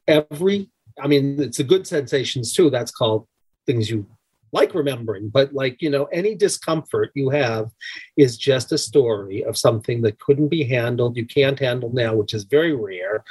[0.08, 2.72] Every I mean it's the good sensations too.
[2.72, 3.28] That's called
[3.68, 4.08] things you
[4.52, 7.70] like remembering, but like, you know, any discomfort you have
[8.16, 12.34] is just a story of something that couldn't be handled, you can't handle now, which
[12.34, 13.24] is very rare,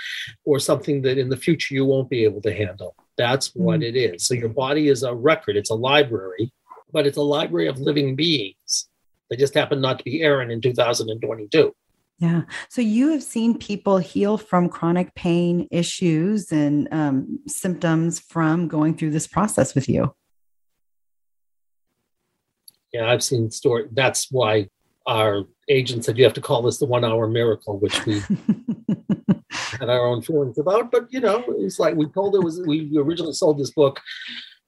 [0.44, 2.94] or something that in the future you won't be able to handle.
[3.16, 3.84] That's what mm.
[3.84, 4.26] it is.
[4.26, 6.52] So your body is a record, it's a library,
[6.92, 8.88] but it's a library of living beings.
[9.30, 11.74] that just happened not to be Erin in 2022.
[12.18, 12.42] Yeah.
[12.70, 18.96] So you have seen people heal from chronic pain issues and um, symptoms from going
[18.96, 20.14] through this process with you.
[22.96, 23.88] Yeah, I've seen story.
[23.92, 24.70] That's why
[25.06, 28.20] our agent said you have to call this the one hour miracle, which we
[29.50, 30.90] had our own feelings about.
[30.90, 34.00] But you know, it's like we told it was we originally sold this book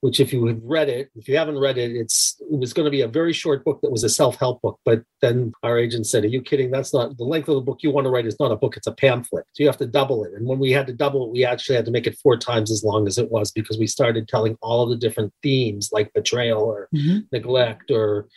[0.01, 2.85] which if you have read it, if you haven't read it, it's it was going
[2.85, 4.79] to be a very short book that was a self-help book.
[4.85, 6.71] But then our agent said, Are you kidding?
[6.71, 8.77] That's not the length of the book you want to write is not a book,
[8.77, 9.45] it's a pamphlet.
[9.53, 10.33] So you have to double it.
[10.35, 12.71] And when we had to double it, we actually had to make it four times
[12.71, 16.13] as long as it was because we started telling all of the different themes like
[16.13, 17.21] betrayal or mm-hmm.
[17.33, 18.29] neglect or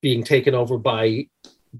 [0.00, 1.28] being taken over by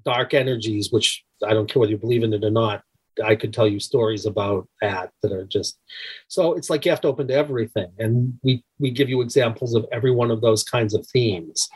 [0.05, 2.83] dark energies, which I don't care whether you believe in it or not,
[3.25, 5.79] I could tell you stories about that that are just
[6.29, 9.75] so it's like you have to open to everything, and we we give you examples
[9.75, 11.69] of every one of those kinds of themes,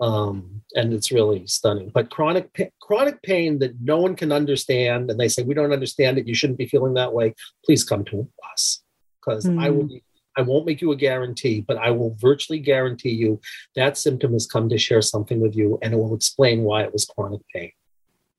[0.00, 1.90] um, and it's really stunning.
[1.92, 6.18] But chronic chronic pain that no one can understand, and they say we don't understand
[6.18, 7.34] it, you shouldn't be feeling that way.
[7.64, 8.82] Please come to us
[9.20, 9.62] because mm.
[9.62, 9.88] I will hmm.
[9.88, 10.04] be
[10.36, 13.40] I won't make you a guarantee, but I will virtually guarantee you
[13.76, 16.92] that symptom has come to share something with you and it will explain why it
[16.92, 17.70] was chronic pain.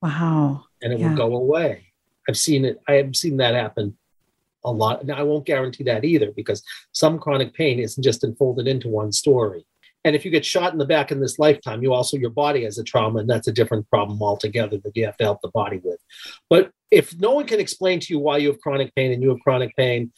[0.02, 0.66] Wow.
[0.82, 1.10] And it yeah.
[1.10, 1.85] will go away.
[2.28, 3.98] I've seen it, I have seen that happen
[4.64, 5.06] a lot.
[5.06, 9.12] Now, I won't guarantee that either because some chronic pain isn't just enfolded into one
[9.12, 9.66] story.
[10.04, 12.64] And if you get shot in the back in this lifetime, you also, your body
[12.64, 15.50] has a trauma, and that's a different problem altogether that you have to help the
[15.50, 16.00] body with.
[16.50, 19.30] But if no one can explain to you why you have chronic pain and you
[19.30, 20.12] have chronic pain,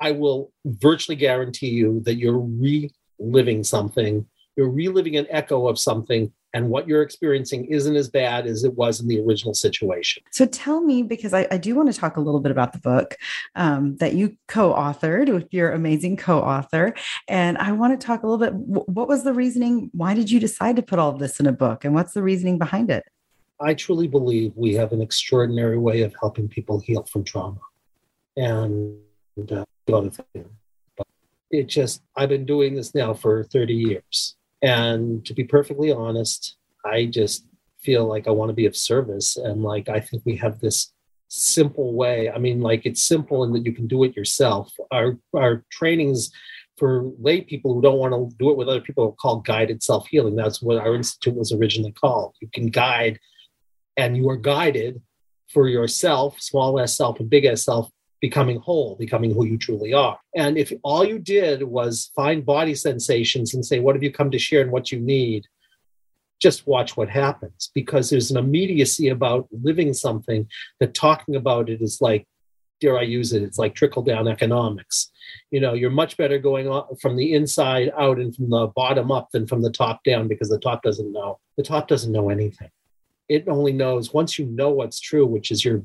[0.00, 4.26] I will virtually guarantee you that you're reliving something.
[4.56, 8.74] You're reliving an echo of something and what you're experiencing isn't as bad as it
[8.74, 10.22] was in the original situation.
[10.30, 12.78] So tell me, because I, I do want to talk a little bit about the
[12.78, 13.16] book
[13.54, 16.94] um, that you co-authored with your amazing co-author,
[17.28, 18.54] and I want to talk a little bit.
[18.54, 19.90] What was the reasoning?
[19.92, 22.22] Why did you decide to put all of this in a book, and what's the
[22.22, 23.04] reasoning behind it?
[23.60, 27.60] I truly believe we have an extraordinary way of helping people heal from trauma,
[28.36, 28.96] and
[29.50, 30.48] uh, other things.
[30.96, 31.06] But
[31.50, 36.56] it just I've been doing this now for 30 years and to be perfectly honest,
[36.84, 37.46] I just
[37.82, 39.36] feel like I want to be of service.
[39.36, 40.92] And like, I think we have this
[41.28, 42.30] simple way.
[42.30, 44.72] I mean, like, it's simple in that you can do it yourself.
[44.90, 46.30] Our, our trainings
[46.78, 49.82] for lay people who don't want to do it with other people are called guided
[49.82, 50.36] self healing.
[50.36, 52.34] That's what our institute was originally called.
[52.40, 53.18] You can guide
[53.96, 55.02] and you are guided
[55.48, 57.90] for yourself, small s self and big s self,
[58.22, 60.18] becoming whole, becoming who you truly are.
[60.34, 64.30] And if all you did was find body sensations and say, What have you come
[64.30, 65.46] to share and what you need?
[66.40, 70.48] Just watch what happens because there's an immediacy about living something
[70.80, 72.26] that talking about it is like,
[72.80, 73.42] dare I use it?
[73.42, 75.10] It's like trickle down economics.
[75.50, 76.66] You know, you're much better going
[77.00, 80.48] from the inside out and from the bottom up than from the top down because
[80.48, 81.38] the top doesn't know.
[81.56, 82.70] The top doesn't know anything.
[83.28, 85.82] It only knows once you know what's true, which is your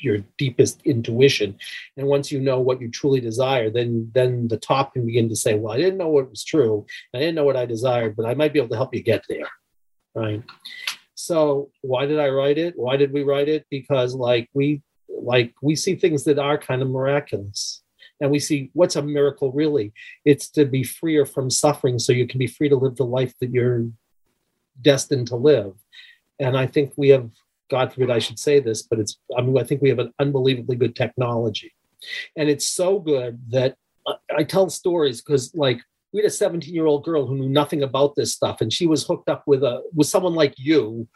[0.00, 1.58] your deepest intuition.
[1.96, 5.36] And once you know what you truly desire then then the top can begin to
[5.36, 6.86] say well i didn't know what was true.
[7.14, 9.24] I didn't know what i desired but i might be able to help you get
[9.28, 9.48] there.
[10.14, 10.42] Right?
[11.14, 12.74] So why did i write it?
[12.76, 13.66] Why did we write it?
[13.70, 17.82] Because like we like we see things that are kind of miraculous.
[18.20, 19.92] And we see what's a miracle really?
[20.24, 23.34] It's to be freer from suffering so you can be free to live the life
[23.40, 23.86] that you're
[24.80, 25.74] destined to live.
[26.38, 27.30] And i think we have
[27.68, 30.12] God forbid I should say this, but it's, I mean, I think we have an
[30.18, 31.72] unbelievably good technology.
[32.36, 33.76] And it's so good that
[34.34, 35.80] I tell stories because, like,
[36.12, 38.86] we had a 17 year old girl who knew nothing about this stuff, and she
[38.86, 41.06] was hooked up with a with someone like you,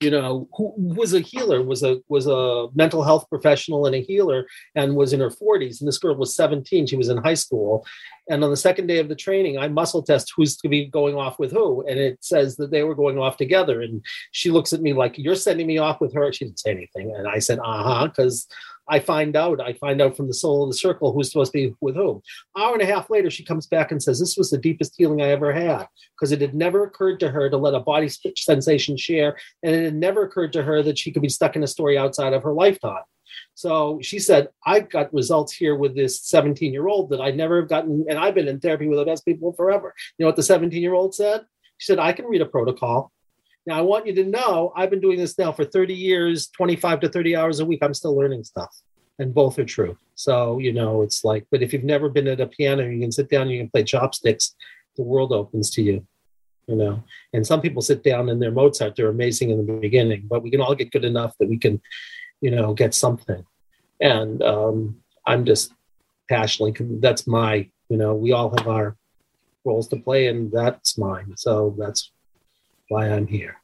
[0.00, 4.00] you know, who was a healer, was a was a mental health professional and a
[4.00, 5.80] healer, and was in her 40s.
[5.80, 7.84] And this girl was 17; she was in high school,
[8.28, 11.14] and on the second day of the training, I muscle test who's to be going
[11.14, 11.86] off with who.
[11.86, 13.80] And it says that they were going off together.
[13.80, 16.32] And she looks at me like, You're sending me off with her.
[16.32, 17.14] She didn't say anything.
[17.16, 18.06] And I said, Uh huh.
[18.08, 18.46] Because
[18.88, 21.58] I find out, I find out from the soul of the circle who's supposed to
[21.58, 22.22] be with whom.
[22.56, 25.22] Hour and a half later, she comes back and says, This was the deepest healing
[25.22, 25.86] I ever had.
[26.16, 29.36] Because it had never occurred to her to let a body sensation share.
[29.62, 31.98] And it had never occurred to her that she could be stuck in a story
[31.98, 33.04] outside of her lifetime.
[33.54, 37.60] So she said, I got results here with this 17 year old that I never
[37.60, 38.06] have gotten.
[38.08, 39.94] And I've been in therapy with the best people forever.
[40.16, 41.44] You know what the 17 year old said?
[41.78, 43.12] She said, I can read a protocol.
[43.68, 47.00] Now, I want you to know I've been doing this now for 30 years, 25
[47.00, 47.80] to 30 hours a week.
[47.82, 48.74] I'm still learning stuff.
[49.18, 49.98] And both are true.
[50.14, 53.12] So, you know, it's like, but if you've never been at a piano, you can
[53.12, 54.54] sit down, you can play chopsticks,
[54.96, 56.06] the world opens to you,
[56.66, 57.02] you know.
[57.32, 60.50] And some people sit down and they're Mozart, they're amazing in the beginning, but we
[60.50, 61.80] can all get good enough that we can
[62.40, 63.44] you know, get something.
[64.00, 65.72] And um, I'm just
[66.28, 68.96] passionately, that's my, you know, we all have our
[69.64, 71.34] roles to play, and that's mine.
[71.36, 72.12] So that's
[72.88, 73.57] why I'm here.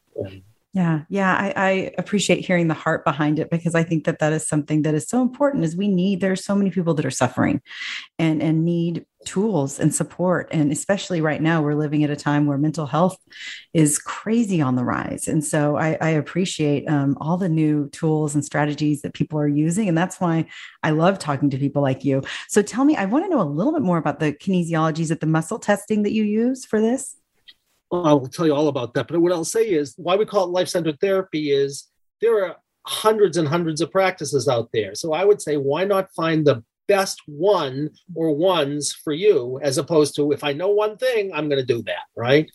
[0.74, 4.32] Yeah, yeah, I, I, appreciate hearing the heart behind it because I think that that
[4.32, 5.62] is something that is so important.
[5.62, 7.62] Is we need there's so many people that are suffering,
[8.18, 12.46] and and need tools and support, and especially right now we're living at a time
[12.46, 13.16] where mental health
[13.72, 18.34] is crazy on the rise, and so I, I appreciate um, all the new tools
[18.34, 20.44] and strategies that people are using, and that's why
[20.82, 22.20] I love talking to people like you.
[22.48, 25.20] So tell me, I want to know a little bit more about the kinesiologies at
[25.20, 27.16] the muscle testing that you use for this.
[28.02, 29.08] I will tell you all about that.
[29.08, 31.88] But what I'll say is why we call it life centered therapy is
[32.20, 34.94] there are hundreds and hundreds of practices out there.
[34.94, 39.78] So I would say, why not find the best one or ones for you, as
[39.78, 42.50] opposed to if I know one thing, I'm going to do that, right?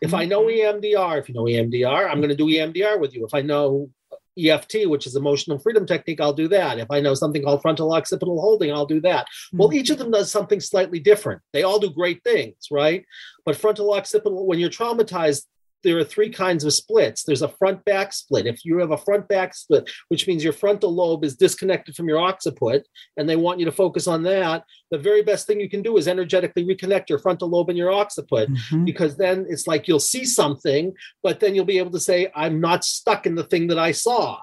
[0.00, 0.78] If I know mm-hmm.
[0.78, 3.24] EMDR, if you know EMDR, I'm going to do EMDR with you.
[3.24, 3.90] If I know
[4.38, 6.78] EFT, which is emotional freedom technique, I'll do that.
[6.78, 9.26] If I know something called frontal occipital holding, I'll do that.
[9.26, 9.58] Mm-hmm.
[9.58, 11.42] Well, each of them does something slightly different.
[11.52, 13.04] They all do great things, right?
[13.44, 15.42] But frontal occipital, when you're traumatized,
[15.84, 17.22] there are three kinds of splits.
[17.22, 18.46] There's a front back split.
[18.46, 22.08] If you have a front back split, which means your frontal lobe is disconnected from
[22.08, 22.84] your occiput,
[23.16, 25.96] and they want you to focus on that, the very best thing you can do
[25.96, 28.84] is energetically reconnect your frontal lobe and your occiput, mm-hmm.
[28.84, 32.60] because then it's like you'll see something, but then you'll be able to say, I'm
[32.60, 34.40] not stuck in the thing that I saw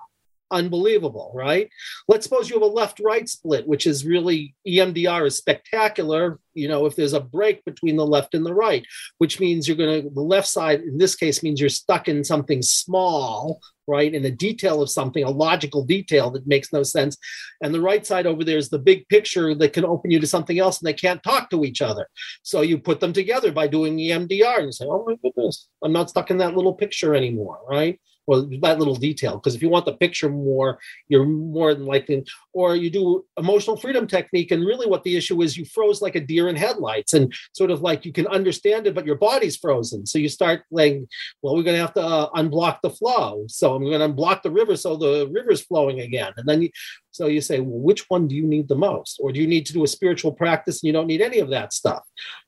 [0.51, 1.69] unbelievable, right?
[2.07, 6.39] Let's suppose you have a left right split, which is really EMDR is spectacular.
[6.53, 8.85] You know, if there's a break between the left and the right,
[9.17, 12.23] which means you're going to, the left side in this case means you're stuck in
[12.23, 14.13] something small, right?
[14.13, 17.17] In a detail of something, a logical detail that makes no sense.
[17.61, 20.27] And the right side over there is the big picture that can open you to
[20.27, 22.07] something else and they can't talk to each other.
[22.43, 25.93] So you put them together by doing EMDR and you say, oh my goodness, I'm
[25.93, 27.99] not stuck in that little picture anymore, right?
[28.27, 32.23] Well that little detail because if you want the picture more you're more than likely
[32.53, 36.15] or you do emotional freedom technique and really what the issue is you froze like
[36.15, 39.57] a deer in headlights and sort of like you can understand it but your body's
[39.57, 40.05] frozen.
[40.05, 41.01] So you start like
[41.41, 43.45] well we're going to have to uh, unblock the flow.
[43.47, 46.33] So i'm going to unblock the river so the river's flowing again.
[46.37, 46.69] And then you
[47.11, 49.19] so you say well which one do you need the most?
[49.21, 51.49] Or do you need to do a spiritual practice and you don't need any of
[51.49, 52.03] that stuff?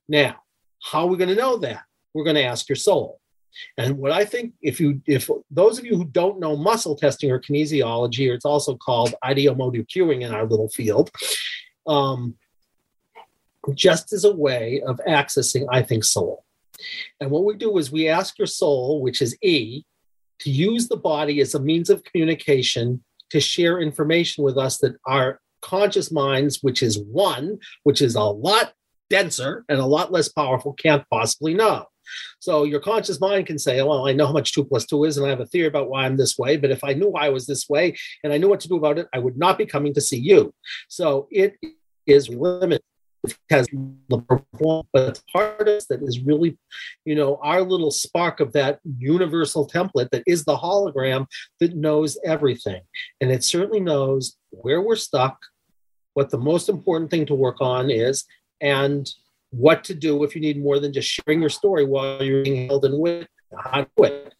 [0.07, 0.37] Now
[0.83, 1.83] how are we going to know that?
[2.13, 3.19] We're going to ask your soul
[3.77, 7.31] and what I think, if you, if those of you who don't know muscle testing
[7.31, 11.11] or kinesiology, or it's also called ideomotor cueing in our little field,
[11.87, 12.35] um,
[13.75, 16.43] just as a way of accessing, I think, soul.
[17.19, 19.83] And what we do is we ask your soul, which is E,
[20.39, 24.95] to use the body as a means of communication to share information with us that
[25.05, 28.73] our conscious minds, which is one, which is a lot
[29.09, 31.85] denser and a lot less powerful, can't possibly know.
[32.39, 35.17] So your conscious mind can say, well, I know how much two plus two is,
[35.17, 36.57] and I have a theory about why I'm this way.
[36.57, 38.77] But if I knew why I was this way and I knew what to do
[38.77, 40.53] about it, I would not be coming to see you.
[40.87, 41.55] So it
[42.05, 42.83] is limited
[43.23, 43.67] because
[44.09, 46.57] the performance, but it's part of that is really,
[47.05, 51.25] you know, our little spark of that universal template that is the hologram
[51.59, 52.81] that knows everything.
[53.21, 55.37] And it certainly knows where we're stuck,
[56.13, 58.25] what the most important thing to work on is,
[58.59, 59.09] and
[59.53, 62.67] what to do if you need more than just sharing your story while you're being
[62.67, 63.27] held in witness,
[63.57, 64.33] how to do it.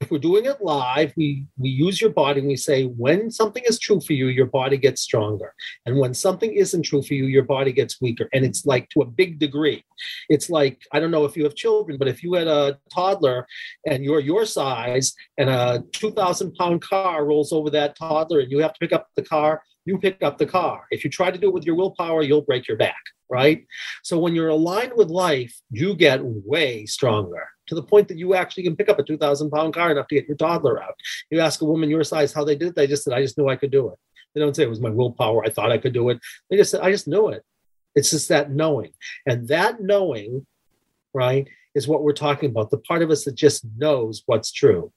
[0.00, 3.62] If we're doing it live, we, we use your body and we say, when something
[3.66, 5.52] is true for you, your body gets stronger.
[5.84, 8.26] And when something isn't true for you, your body gets weaker.
[8.32, 9.84] And it's like to a big degree.
[10.30, 13.46] It's like, I don't know if you have children, but if you had a toddler
[13.86, 18.60] and you're your size and a 2,000 pound car rolls over that toddler and you
[18.60, 20.86] have to pick up the car, you pick up the car.
[20.90, 23.00] If you try to do it with your willpower, you'll break your back
[23.30, 23.64] right?
[24.02, 28.34] So when you're aligned with life, you get way stronger to the point that you
[28.34, 30.94] actually can pick up a 2,000 pound car enough to get your toddler out.
[31.30, 33.38] You ask a woman your size how they did it, they just said, I just
[33.38, 33.98] knew I could do it.
[34.34, 35.44] They don't say it was my willpower.
[35.44, 36.18] I thought I could do it.
[36.50, 37.44] They just said, I just knew it.
[37.94, 38.92] It's just that knowing.
[39.26, 40.46] And that knowing,
[41.14, 42.70] right, is what we're talking about.
[42.70, 44.92] The part of us that just knows what's true.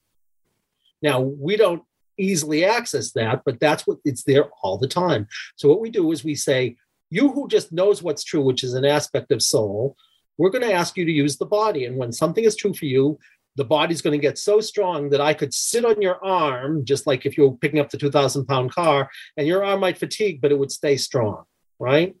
[1.02, 1.82] Now, we don't
[2.18, 5.26] easily access that, but that's what it's there all the time.
[5.56, 6.76] So, what we do is we say,
[7.10, 9.96] you who just knows what's true, which is an aspect of soul,
[10.38, 11.84] we're going to ask you to use the body.
[11.84, 13.18] And when something is true for you,
[13.56, 17.06] the body's going to get so strong that I could sit on your arm, just
[17.06, 20.40] like if you were picking up the 2,000 pound car, and your arm might fatigue,
[20.40, 21.44] but it would stay strong,
[21.78, 22.16] right?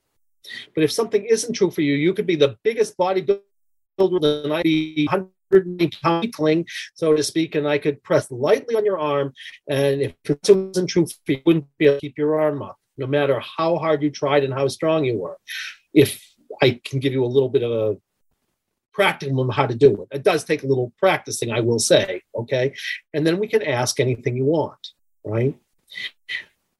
[0.74, 3.40] But if something isn't true for you, you could be the biggest bodybuilder
[3.98, 5.28] than I be 100
[6.02, 9.32] pound weakling, so to speak, and I could press lightly on your arm.
[9.68, 13.06] And if it wasn't true you wouldn't be able to keep your arm up no
[13.06, 15.36] matter how hard you tried and how strong you were.
[15.92, 16.24] If
[16.62, 17.96] I can give you a little bit of a
[18.96, 20.16] practicum on how to do it.
[20.16, 22.22] It does take a little practicing, I will say.
[22.36, 22.74] Okay.
[23.12, 24.88] And then we can ask anything you want,
[25.24, 25.56] right?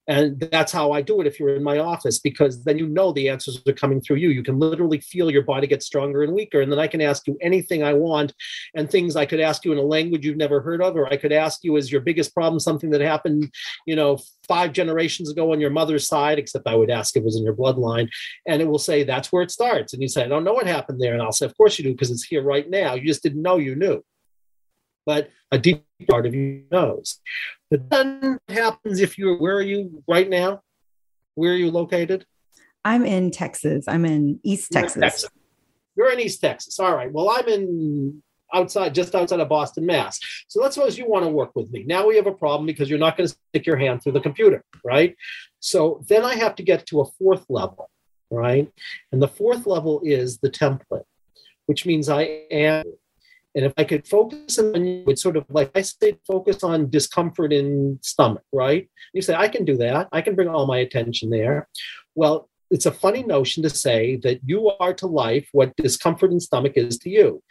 [0.06, 3.12] And that's how I do it if you're in my office, because then you know
[3.12, 4.30] the answers are coming through you.
[4.30, 6.60] You can literally feel your body get stronger and weaker.
[6.60, 8.34] And then I can ask you anything I want
[8.74, 11.16] and things I could ask you in a language you've never heard of, or I
[11.16, 13.50] could ask you, is your biggest problem something that happened,
[13.86, 17.24] you know, five generations ago on your mother's side, except I would ask if it
[17.24, 18.08] was in your bloodline.
[18.46, 19.94] And it will say, that's where it starts.
[19.94, 21.14] And you say, I don't know what happened there.
[21.14, 22.94] And I'll say, of course you do, because it's here right now.
[22.94, 24.02] You just didn't know you knew
[25.06, 27.20] but a deep part of you knows.
[27.74, 30.62] But then what happens if you're, where are you right now?
[31.34, 32.24] Where are you located?
[32.84, 33.86] I'm in Texas.
[33.88, 34.94] I'm in East Texas.
[34.96, 35.30] You're in, Texas.
[35.96, 36.78] You're in East Texas.
[36.78, 37.10] All right.
[37.10, 38.22] Well, I'm in
[38.52, 40.20] outside, just outside of Boston, Mass.
[40.46, 41.82] So let's suppose you want to work with me.
[41.84, 44.20] Now we have a problem because you're not going to stick your hand through the
[44.20, 45.16] computer, right?
[45.58, 47.90] So then I have to get to a fourth level,
[48.30, 48.70] right?
[49.10, 51.04] And the fourth level is the template,
[51.66, 52.22] which means I
[52.52, 52.84] am
[53.54, 56.90] and if I could focus on you, it's sort of like I say, focus on
[56.90, 58.88] discomfort in stomach, right?
[59.12, 60.08] You say, I can do that.
[60.12, 61.68] I can bring all my attention there.
[62.14, 66.40] Well, it's a funny notion to say that you are to life what discomfort in
[66.40, 67.42] stomach is to you.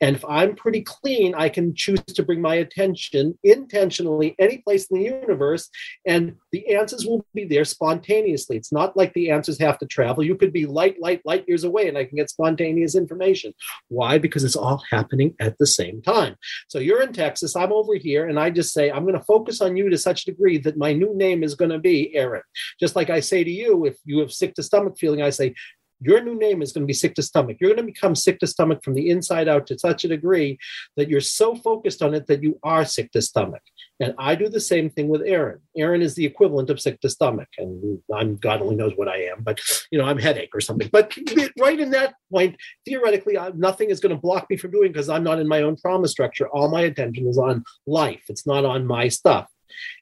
[0.00, 4.86] And if I'm pretty clean, I can choose to bring my attention intentionally any place
[4.86, 5.68] in the universe,
[6.06, 8.56] and the answers will be there spontaneously.
[8.56, 10.24] It's not like the answers have to travel.
[10.24, 13.52] You could be light, light, light years away, and I can get spontaneous information.
[13.88, 14.18] Why?
[14.18, 16.36] Because it's all happening at the same time.
[16.68, 19.60] So you're in Texas, I'm over here, and I just say, I'm going to focus
[19.60, 22.42] on you to such a degree that my new name is going to be Erin.
[22.78, 25.54] Just like I say to you, if you have sick to stomach feeling, I say,
[26.00, 27.58] your new name is going to be sick to stomach.
[27.60, 30.58] You're going to become sick to stomach from the inside out to such a degree
[30.96, 33.62] that you're so focused on it that you are sick to stomach.
[34.00, 35.58] And I do the same thing with Erin.
[35.76, 37.48] Erin is the equivalent of sick to stomach.
[37.58, 40.88] And I'm God only knows what I am, but you know, I'm headache or something.
[40.92, 41.16] But
[41.58, 45.08] right in that point, theoretically, I, nothing is going to block me from doing because
[45.08, 46.48] I'm not in my own trauma structure.
[46.48, 48.22] All my attention is on life.
[48.28, 49.48] It's not on my stuff.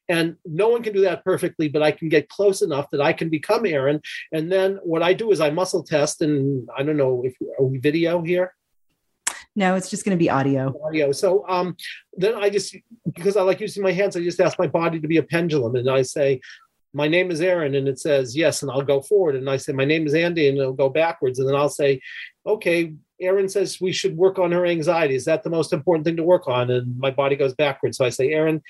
[0.09, 3.13] And no one can do that perfectly, but I can get close enough that I
[3.13, 4.01] can become Erin.
[4.33, 7.65] And then what I do is I muscle test, and I don't know if are
[7.65, 8.55] we video here.
[9.57, 10.75] No, it's just going to be audio.
[10.85, 11.13] Audio.
[11.13, 11.77] So um,
[12.15, 12.77] then I just
[13.15, 15.77] because I like using my hands, I just ask my body to be a pendulum,
[15.77, 16.41] and I say,
[16.93, 19.73] "My name is Erin," and it says yes, and I'll go forward, and I say,
[19.73, 22.01] "My name is Andy," and it'll go backwards, and then I'll say,
[22.47, 25.15] "Okay." Erin says we should work on her anxiety.
[25.15, 26.71] Is that the most important thing to work on?
[26.71, 27.97] And my body goes backwards.
[27.97, 28.63] So I say, Erin,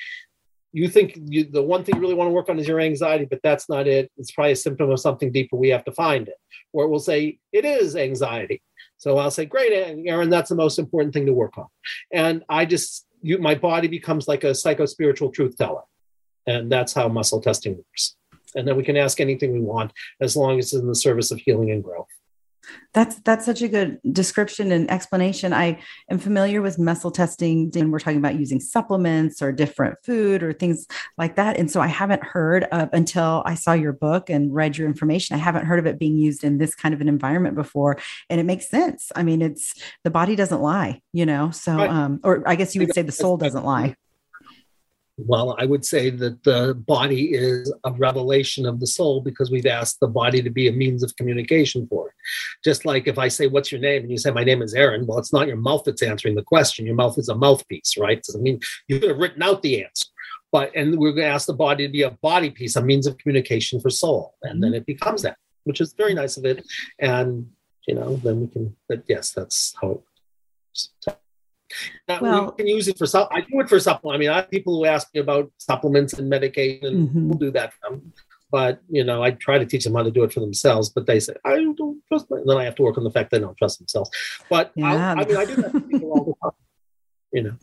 [0.77, 3.25] you think you, the one thing you really want to work on is your anxiety,
[3.25, 4.13] but that's not it.
[4.19, 5.57] It's probably a symptom of something deeper.
[5.57, 6.35] We have to find it.
[6.75, 8.61] Or it will say it is anxiety.
[8.99, 11.69] So I'll say, great, Erin, that's the most important thing to work on.
[12.13, 15.81] And I just, you, my body becomes like a psycho spiritual truth teller.
[16.47, 18.17] And that's how muscle testing works.
[18.55, 21.31] And then we can ask anything we want as long as it's in the service
[21.31, 22.07] of healing and growth.
[22.95, 25.53] That's that's such a good description and explanation.
[25.53, 30.43] I am familiar with muscle testing and we're talking about using supplements or different food
[30.43, 30.87] or things
[31.19, 31.59] like that.
[31.59, 35.37] And so I haven't heard of until I saw your book and read your information.
[35.37, 37.99] I haven't heard of it being used in this kind of an environment before.
[38.31, 39.13] And it makes sense.
[39.15, 41.51] I mean, it's the body doesn't lie, you know.
[41.51, 43.97] So um, or I guess you would say the soul doesn't lie.
[45.19, 49.65] Well, I would say that the body is a revelation of the soul because we've
[49.65, 52.15] asked the body to be a means of communication for it.
[52.63, 54.03] Just like if I say, What's your name?
[54.03, 56.43] and you say, My name is Erin, well, it's not your mouth that's answering the
[56.43, 56.85] question.
[56.85, 58.23] Your mouth is a mouthpiece, right?
[58.35, 60.07] I mean, you could have written out the answer.
[60.53, 63.07] But, and we're going to ask the body to be a body piece, a means
[63.07, 64.35] of communication for soul.
[64.43, 64.79] And then mm-hmm.
[64.79, 66.65] it becomes that, which is very nice of it.
[66.99, 67.51] And,
[67.87, 70.03] you know, then we can, but yes, that's how it
[71.07, 71.17] works.
[72.09, 73.27] Now, well, we can use it for some.
[73.31, 74.17] I do it for supplement.
[74.17, 77.29] I mean, I have people who ask me about supplements and medication, and mm-hmm.
[77.29, 78.13] we'll do that for them.
[78.51, 80.89] But you know, I try to teach them how to do it for themselves.
[80.91, 82.31] But they say I don't trust.
[82.31, 84.11] My, then I have to work on the fact they don't trust themselves.
[84.49, 85.13] But yeah.
[85.13, 86.59] I mean, I do that for people all the time.
[87.33, 87.57] You know,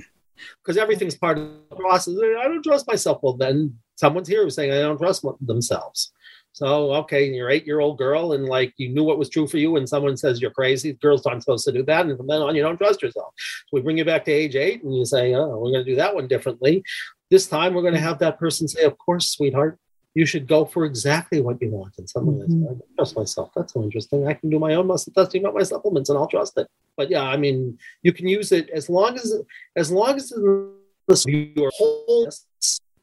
[0.61, 2.15] because everything's part of the process.
[2.15, 3.19] I don't trust myself.
[3.23, 6.11] Well, then someone's here who's saying I don't trust themselves.
[6.53, 9.57] So, okay, you're eight year old girl and like you knew what was true for
[9.57, 10.93] you, and someone says you're crazy.
[10.93, 12.05] Girls aren't supposed to do that.
[12.05, 13.33] And from then on, you don't trust yourself.
[13.37, 15.91] So we bring you back to age eight and you say, oh, we're going to
[15.91, 16.83] do that one differently.
[17.31, 19.79] This time we're going to have that person say, of course, sweetheart,
[20.13, 21.95] you should go for exactly what you want.
[21.97, 22.67] And someone mm-hmm.
[22.67, 23.49] says, I trust myself.
[23.55, 24.27] That's so interesting.
[24.27, 26.67] I can do my own muscle testing about my supplements and I'll trust it.
[26.95, 29.33] But yeah, I mean, you can use it as long as,
[29.75, 30.31] as long as
[31.25, 32.29] your whole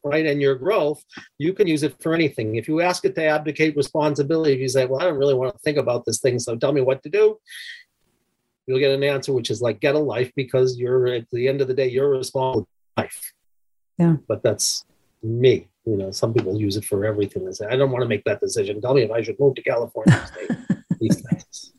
[0.04, 1.02] right, and your growth,
[1.38, 2.56] you can use it for anything.
[2.56, 5.52] If you ask it to abdicate responsibility, if you say, Well, I don't really want
[5.52, 7.38] to think about this thing, so tell me what to do,
[8.66, 11.60] you'll get an answer which is like, Get a life because you're at the end
[11.60, 13.32] of the day, you're responsible for life.
[13.98, 14.16] Yeah.
[14.28, 14.84] But that's
[15.22, 15.68] me.
[15.84, 17.44] You know, some people use it for everything.
[17.44, 18.80] They say, I don't want to make that decision.
[18.80, 20.58] Tell me if I should move to California State,
[21.00, 21.72] East Texas.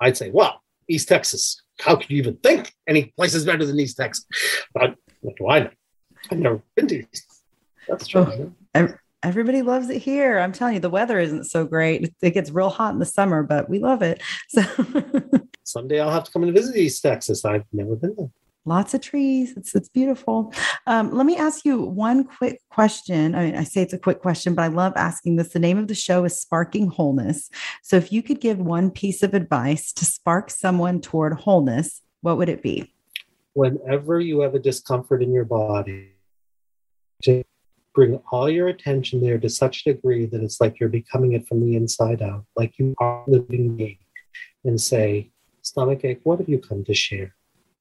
[0.00, 3.78] I'd say, Well, East Texas, how could you even think any place is better than
[3.78, 4.26] East Texas?
[4.74, 5.70] But what do I know?
[6.30, 7.41] I've never been to East
[7.88, 8.54] that's true.
[8.74, 8.88] Oh,
[9.22, 10.38] everybody loves it here.
[10.38, 12.12] I'm telling you, the weather isn't so great.
[12.22, 14.22] It gets real hot in the summer, but we love it.
[14.48, 14.62] So
[15.64, 17.44] someday I'll have to come and visit East Texas.
[17.44, 18.30] I've never been there.
[18.64, 19.54] Lots of trees.
[19.56, 20.54] It's it's beautiful.
[20.86, 23.34] Um, let me ask you one quick question.
[23.34, 25.48] I mean, I say it's a quick question, but I love asking this.
[25.48, 27.50] The name of the show is Sparking Wholeness.
[27.82, 32.38] So, if you could give one piece of advice to spark someone toward wholeness, what
[32.38, 32.94] would it be?
[33.54, 36.11] Whenever you have a discomfort in your body,
[37.94, 41.46] bring all your attention there to such a degree that it's like you're becoming it
[41.46, 43.98] from the inside out, like you are living being,
[44.64, 45.30] and say,
[45.62, 47.34] stomach ache, what have you come to share?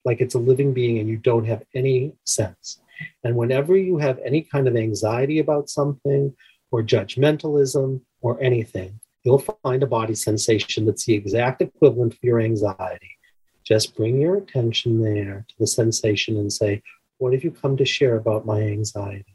[0.03, 2.81] Like it's a living being and you don't have any sense.
[3.23, 6.35] And whenever you have any kind of anxiety about something
[6.71, 12.39] or judgmentalism or anything, you'll find a body sensation that's the exact equivalent of your
[12.39, 13.17] anxiety.
[13.63, 16.81] Just bring your attention there to the sensation and say,
[17.19, 19.30] What have you come to share about my anxiety?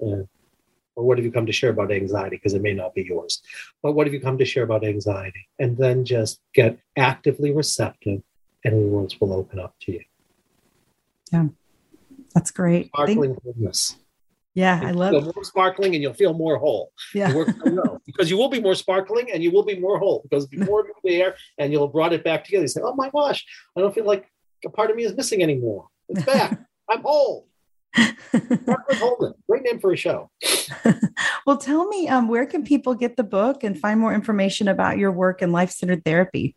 [0.00, 2.36] Or what have you come to share about anxiety?
[2.36, 3.42] Because it may not be yours.
[3.82, 5.48] But what have you come to share about anxiety?
[5.58, 8.22] And then just get actively receptive
[8.64, 10.04] and the worlds will open up to you.
[11.32, 11.46] Yeah,
[12.34, 12.86] that's great.
[12.86, 13.96] Sparkling wholeness.
[14.54, 16.92] Yeah, I love more sparkling and you'll feel more whole.
[17.14, 17.32] Yeah.
[18.04, 20.94] because you will be more sparkling and you will be more whole because before you
[21.04, 22.62] there and you'll have brought it back together.
[22.62, 23.44] You say, Oh my gosh,
[23.76, 24.28] I don't feel like
[24.64, 25.88] a part of me is missing anymore.
[26.08, 26.58] It's back.
[26.90, 27.46] I'm whole.
[27.96, 29.34] Holden.
[29.48, 30.30] Great name for a show.
[31.46, 34.98] well, tell me, um, where can people get the book and find more information about
[34.98, 36.54] your work in life centered therapy?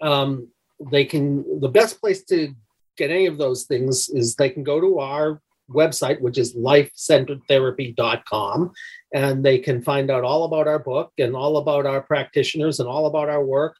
[0.00, 0.48] Um,
[0.90, 2.54] they can, the best place to
[2.96, 5.40] get any of those things is they can go to our
[5.70, 8.72] website, which is lifecenteredtherapy.com,
[9.14, 12.88] and they can find out all about our book and all about our practitioners and
[12.88, 13.76] all about our work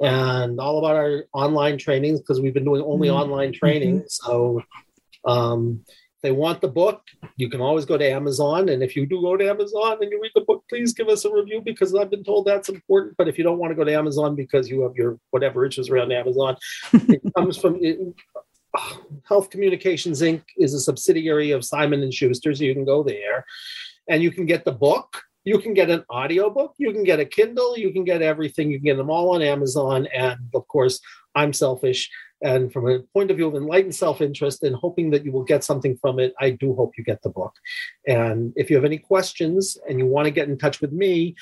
[0.00, 3.16] and all about our online trainings because we've been doing only mm-hmm.
[3.16, 4.00] online training.
[4.00, 4.08] Mm-hmm.
[4.08, 4.62] So,
[5.24, 5.84] um,
[6.26, 7.02] they want the book,
[7.36, 8.68] you can always go to Amazon.
[8.70, 11.24] And if you do go to Amazon and you read the book, please give us
[11.24, 13.16] a review because I've been told that's important.
[13.16, 15.88] But if you don't want to go to Amazon because you have your whatever issues
[15.88, 16.56] around Amazon,
[16.92, 18.00] it comes from it,
[18.76, 18.94] uh,
[19.28, 20.42] Health Communications Inc.
[20.56, 23.44] is a subsidiary of Simon and Schuster, so you can go there
[24.08, 25.22] and you can get the book.
[25.44, 28.68] You can get an audiobook, you can get a Kindle, you can get everything.
[28.68, 30.08] You can get them all on Amazon.
[30.12, 31.00] And of course,
[31.36, 32.10] I'm selfish.
[32.42, 35.44] And from a point of view of enlightened self interest and hoping that you will
[35.44, 37.54] get something from it, I do hope you get the book.
[38.06, 41.34] And if you have any questions and you want to get in touch with me,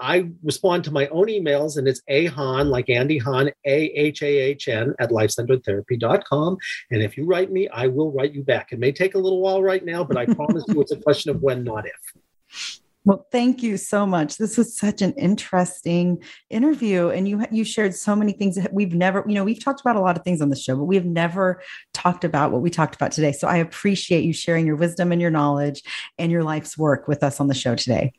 [0.00, 4.26] I respond to my own emails, and it's ahahn, like Andy Hahn, A H A
[4.26, 6.56] H N, at lifecenteredtherapy.com.
[6.90, 8.72] And if you write me, I will write you back.
[8.72, 11.30] It may take a little while right now, but I promise you it's a question
[11.30, 12.80] of when, not if.
[13.04, 14.36] Well, thank you so much.
[14.36, 18.94] This was such an interesting interview, and you you shared so many things that we've
[18.94, 20.96] never, you know, we've talked about a lot of things on the show, but we
[20.96, 21.62] have never
[21.94, 23.32] talked about what we talked about today.
[23.32, 25.82] So I appreciate you sharing your wisdom and your knowledge
[26.18, 28.12] and your life's work with us on the show today.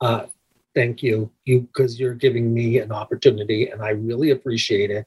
[0.00, 0.26] Uh,
[0.74, 5.06] thank you you because you're giving me an opportunity and i really appreciate it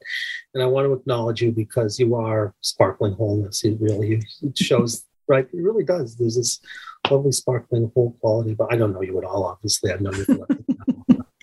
[0.54, 5.04] and i want to acknowledge you because you are sparkling wholeness it really it shows
[5.28, 6.60] right it really does there's this
[7.10, 9.92] lovely sparkling whole quality but i don't know you at all obviously.
[9.92, 10.26] I know you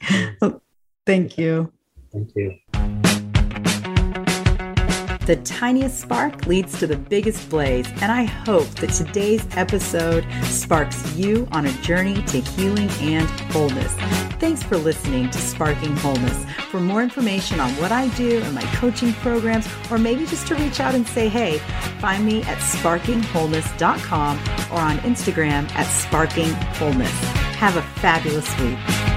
[1.05, 1.71] thank you.
[2.11, 2.57] Thank you.
[5.25, 11.15] The tiniest spark leads to the biggest blaze, and I hope that today's episode sparks
[11.15, 13.95] you on a journey to healing and wholeness.
[14.39, 16.45] Thanks for listening to Sparking Wholeness.
[16.69, 20.55] For more information on what I do and my coaching programs, or maybe just to
[20.55, 21.59] reach out and say hey,
[21.99, 24.37] find me at sparkingwholeness.com
[24.71, 27.07] or on Instagram at sparkingwholeness.
[27.55, 29.12] Have a fabulous week.